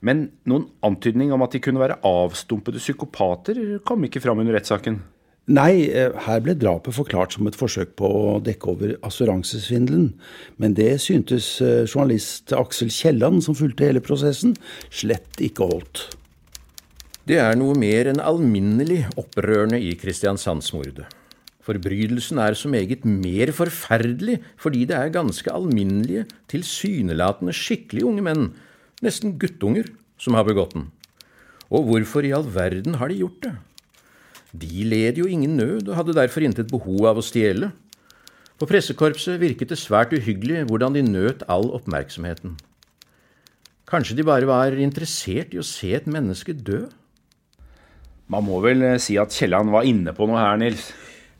[0.01, 5.01] Men noen antydning om at de kunne være avstumpede psykopater, kom ikke fram under rettssaken.
[5.47, 10.09] Nei, eh, her ble drapet forklart som et forsøk på å dekke over assuransesvindelen.
[10.59, 14.57] Men det syntes eh, journalist Aksel Kielland, som fulgte hele prosessen,
[14.91, 16.09] slett ikke holdt.
[17.27, 21.07] Det er noe mer enn alminnelig opprørende i Kristiansandsmordet.
[21.63, 28.45] Forbrytelsen er så meget mer forferdelig fordi det er ganske alminnelige, tilsynelatende skikkelig unge menn,
[29.03, 29.89] nesten guttunger,
[30.19, 30.89] som har begått den.
[31.67, 33.55] Og hvorfor i all verden har de gjort det?
[34.51, 37.71] De led jo ingen nød og hadde derfor intet behov av å stjele.
[38.57, 42.55] På pressekorpset virket det svært uhyggelig hvordan de nøt all oppmerksomheten.
[43.87, 46.87] Kanskje de bare var interessert i å se et menneske dø?
[48.27, 50.89] Man må vel eh, si at Kielland var inne på noe her, Nils?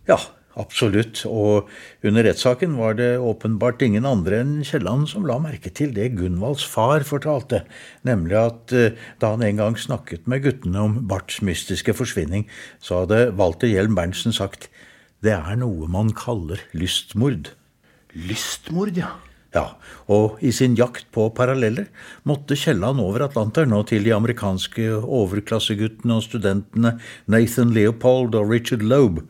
[0.07, 0.19] Ja,
[0.59, 1.23] absolutt.
[1.29, 1.69] Og
[2.05, 6.65] under rettssaken var det åpenbart ingen andre enn Kielland som la merke til det Gunvalds
[6.67, 7.63] far fortalte,
[8.07, 12.47] nemlig at eh, da han en gang snakket med guttene om Barths mystiske forsvinning,
[12.83, 14.69] så hadde Walter Hjelm Berntsen sagt
[15.25, 17.53] det er noe man kaller lystmord.
[18.13, 19.15] Lystmord, ja.
[19.55, 19.77] Ja,
[20.11, 21.87] og i sin jakt på paralleller
[22.27, 26.97] måtte Kielland over Atlanteren og til de amerikanske overklasseguttene og studentene
[27.31, 29.23] Nathan Leopold og Richard Loeb,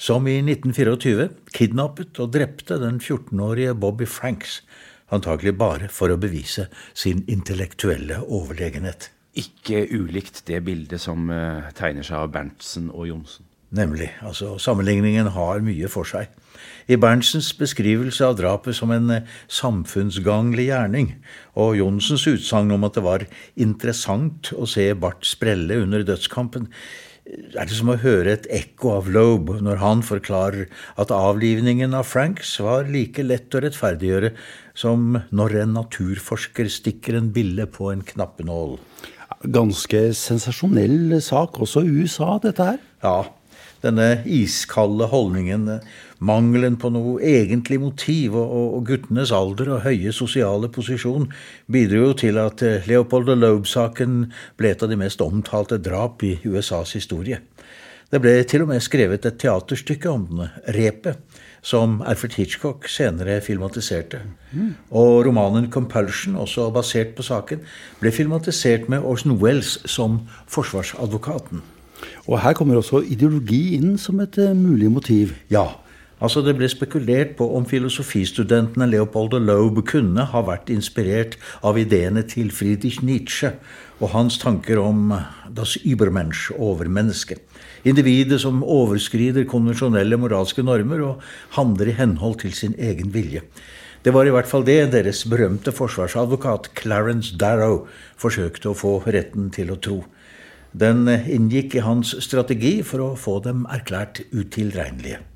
[0.00, 4.62] som i 1924 kidnappet og drepte den 14-årige Bobby Franks,
[5.12, 9.10] antagelig bare for å bevise sin intellektuelle overlegenhet.
[9.36, 13.44] Ikke ulikt det bildet som eh, tegner seg av Berntsen og Johnsen.
[13.76, 14.08] Nemlig.
[14.26, 16.32] Altså, sammenligningen har mye for seg.
[16.90, 21.12] I Berntsens beskrivelse av drapet som en samfunnsgagnlig samfunnsganglig gjerning,
[21.54, 26.66] og Johnsens utsagn om at det var interessant å se bart sprelle under dødskampen,
[27.30, 30.70] er det som å høre et ekko av Loeb når han forklarer
[31.00, 34.32] at avlivningen av Franks var like lett å rettferdiggjøre
[34.78, 38.78] som når en naturforsker stikker en bille på en knappenål.
[39.46, 42.80] Ganske sensasjonell sak, også i USA, dette her.
[43.04, 43.30] Ja,
[43.84, 45.78] denne iskalde holdningen,
[46.20, 51.28] mangelen på noe egentlig motiv og, og, guttenes alder og høye sosiale posisjon
[51.70, 54.22] bidro jo til at eh, Leopold og Loeb-saken
[54.60, 57.40] ble et av de mest omtalte drap i USAs historie.
[58.10, 61.20] Det ble til og med skrevet et teaterstykke om den, Repet,
[61.62, 64.24] som Alfred Hitchcock senere filmatiserte.
[64.90, 67.62] Og romanen Compulsion, også basert på saken,
[68.00, 71.62] ble filmatisert med Orson Wells som forsvarsadvokaten.
[72.26, 75.36] Og her kommer også ideologi inn som et uh, mulig motiv.
[75.52, 75.68] Ja.
[76.20, 81.78] Altså Det ble spekulert på om filosofistudentene Leopold og Loeb kunne ha vært inspirert av
[81.80, 83.54] ideene til Friedrich Nietzsche
[84.00, 85.14] og hans tanker om
[85.48, 87.40] das Übermensch, overmennesket.
[87.88, 91.24] Individet som overskrider konvensjonelle moralske normer og
[91.56, 93.40] handler i henhold til sin egen vilje.
[94.04, 97.86] Det var i hvert fall det deres berømte forsvarsadvokat Clarence Darrow
[98.20, 100.02] forsøkte å få retten til å tro.
[100.72, 105.29] Den inngikk i hans strategi for å få dem erklært utilregnelige.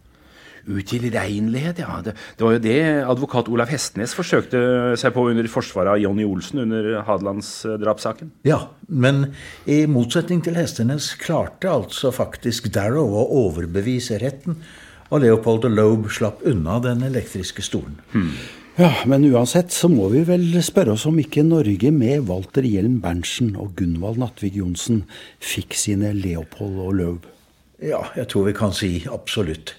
[0.67, 1.99] Utilregnelighet, ja.
[2.05, 4.62] Det, det, var jo det advokat Olav Hestnes forsøkte
[5.01, 8.33] seg på under forsvaret av Jonny Olsen under Hadelandsdrapssaken.
[8.49, 9.29] Ja, men
[9.69, 14.61] i motsetning til Hestenes klarte altså faktisk Darrow å overbevise retten,
[15.12, 18.01] og Leopold og Loeb slapp unna den elektriske stolen.
[18.15, 18.33] Hmm.
[18.75, 22.97] Ja, Men uansett så må vi vel spørre oss om ikke Norge med Walter Hjelm
[23.05, 25.05] Berntsen og Gunvald Nattvig Johnsen
[25.39, 27.29] fikk sine Leopold og Løv?
[27.79, 29.77] Ja, jeg tror vi kan si absolutt.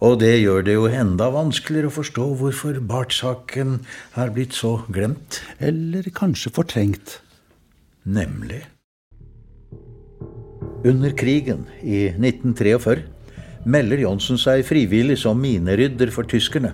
[0.00, 3.80] Og det gjør det jo enda vanskeligere å forstå hvorfor Barth-saken
[4.16, 5.42] er blitt så glemt.
[5.60, 7.18] Eller kanskje fortrengt.
[8.08, 8.62] Nemlig.
[10.88, 13.02] Under krigen i 1943
[13.68, 16.72] melder Johnsen seg frivillig som minerydder for tyskerne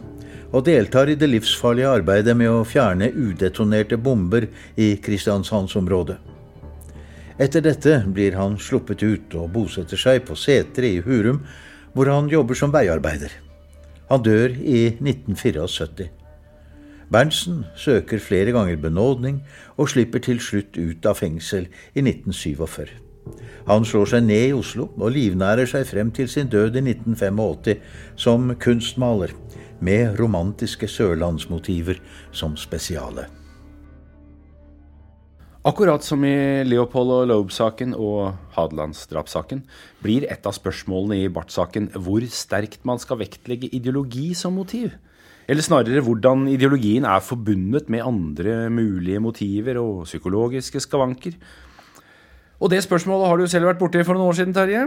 [0.55, 4.47] og deltar i det livsfarlige arbeidet med å fjerne udetonerte bomber
[4.79, 6.17] i Kristiansandsområdet.
[7.43, 11.43] Etter dette blir han sluppet ut og bosetter seg på Setre i Hurum,
[11.97, 13.33] hvor han jobber som veiarbeider.
[14.11, 16.11] Han dør i 1974.
[17.09, 19.41] Berntsen søker flere ganger benådning
[19.79, 22.91] og slipper til slutt ut av fengsel i 1947.
[23.67, 27.81] Han slår seg ned i Oslo og livnærer seg frem til sin død i 1985
[28.27, 29.33] som kunstmaler
[29.81, 31.99] med romantiske sørlandsmotiver
[32.31, 33.27] som spesiale.
[35.67, 39.65] Akkurat som i Leopold og Loeb-saken og Hadelandsdrapssaken
[39.99, 44.95] blir et av spørsmålene i Barth-saken hvor sterkt man skal vektlegge ideologi som motiv.
[45.51, 51.35] Eller snarere hvordan ideologien er forbundet med andre mulige motiver og psykologiske skavanker.
[52.63, 54.87] Og det spørsmålet har du selv vært borti for noen år siden, Terje?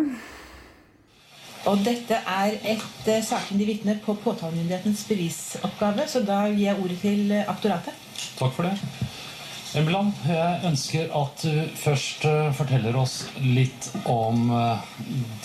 [1.67, 7.01] Og dette er et uh, sakkyndig vitne på påtalemyndighetens bevisoppgave, så da gir jeg ordet
[7.03, 8.05] til uh, aktoratet.
[8.39, 9.18] Takk for det.
[9.77, 14.49] Emmeland, jeg ønsker at du først uh, forteller oss litt om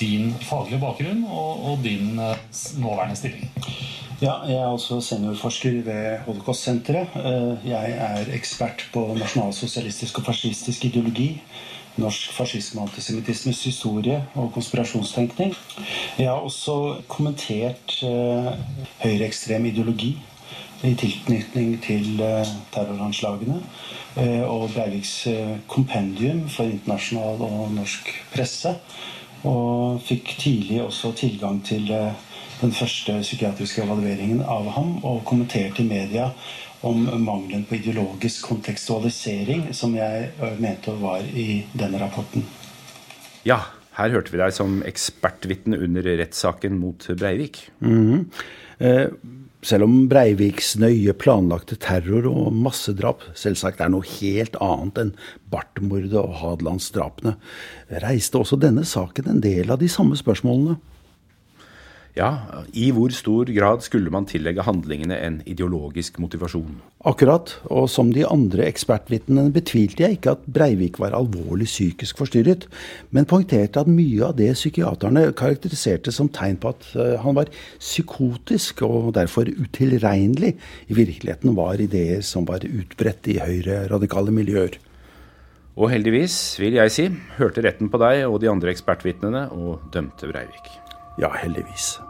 [0.01, 3.51] din faglige bakgrunn og, og din nåværende stilling.
[4.23, 7.13] Ja, jeg er også seniorforsker ved Holocaust-senteret.
[7.67, 11.35] Jeg er ekspert på nasjonalsosialistisk og fascistisk ideologi
[12.01, 15.55] norsk fascisme og antisemittismes historie og konspirasjonstenkning.
[16.19, 18.51] Jeg har også kommentert eh,
[19.05, 20.17] høyreekstrem ideologi
[20.83, 23.61] i tilknytning til eh, terroranslagene.
[24.17, 28.75] Eh, og Breiviks eh, kompendium for internasjonal og norsk presse.
[29.45, 35.89] Og fikk tidlig også tilgang til den første psykiatriske evalueringen av ham, og kommenterte i
[35.89, 36.31] media
[36.85, 42.47] om mangelen på ideologisk kontekstualisering, som jeg mente var i denne rapporten.
[43.45, 43.61] Ja,
[43.99, 47.67] her hørte vi deg som ekspertvitne under rettssaken mot Breivik.
[47.85, 48.31] Mhm.
[48.79, 49.07] Eh,
[49.65, 55.13] selv om Breiviks nøye planlagte terror og massedrap selvsagt er noe helt annet enn
[55.53, 57.37] Barth-mordet og Hadelandsdrapene,
[58.05, 60.77] reiste også denne saken en del av de samme spørsmålene.
[62.15, 66.77] Ja, i hvor stor grad skulle man tillegge handlingene en ideologisk motivasjon?
[67.11, 72.69] Akkurat, og som de andre ekspertvitnene betvilte jeg ikke at Breivik var alvorlig psykisk forstyrret,
[73.11, 77.51] men poengterte at mye av det psykiaterne karakteriserte som tegn på at eh, han var
[77.83, 80.55] psykotisk og derfor utilregnelig,
[80.87, 84.79] i virkeligheten var ideer som var utbredt i høyre-radikale miljøer.
[85.75, 87.11] Og heldigvis, vil jeg si,
[87.43, 90.84] hørte retten på deg og de andre ekspertvitnene og dømte Breivik.
[91.19, 92.01] Ja, heldigvis.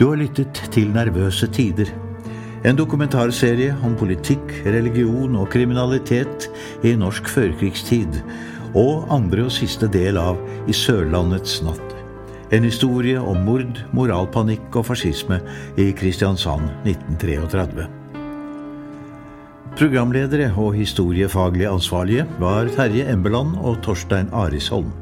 [0.00, 1.88] Du har lyttet til Nervøse tider.
[2.64, 6.48] En dokumentarserie om politikk, religion og kriminalitet
[6.84, 8.20] i norsk førkrigstid.
[8.74, 11.92] Og andre og siste del av I Sørlandets natt.
[12.54, 15.38] En historie om mord, moralpanikk og fascisme
[15.80, 17.86] i Kristiansand 1933.
[19.78, 24.92] Programledere og historiefaglig ansvarlige var Terje Embeland og Torstein Arisholm.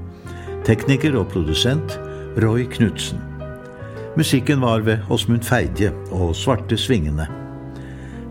[0.64, 1.98] Tekniker og produsent
[2.40, 3.20] Roy Knutsen.
[4.16, 7.26] Musikken var ved Åsmund Feidje og Svarte Svingene.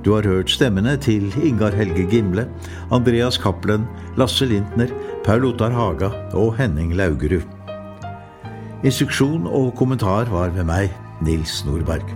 [0.01, 2.47] Du har hørt stemmene til Ingar Helge Gimle,
[2.91, 3.85] Andreas Cappelen,
[4.17, 4.89] Lasse Lintner,
[5.21, 7.45] Paul Ottar Haga og Henning Laugerud.
[8.83, 10.89] Instruksjon og kommentar var ved meg,
[11.21, 12.07] Nils Nordberg.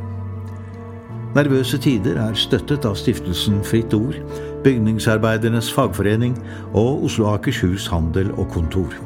[1.36, 4.18] Nervøse tider er støttet av stiftelsen Fritt Ord,
[4.66, 6.34] Bygningsarbeidernes Fagforening
[6.74, 8.98] og Oslo Akershus Handel og Kontor.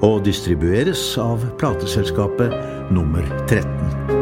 [0.00, 2.54] Og distribueres av plateselskapet
[2.94, 4.15] nummer 13.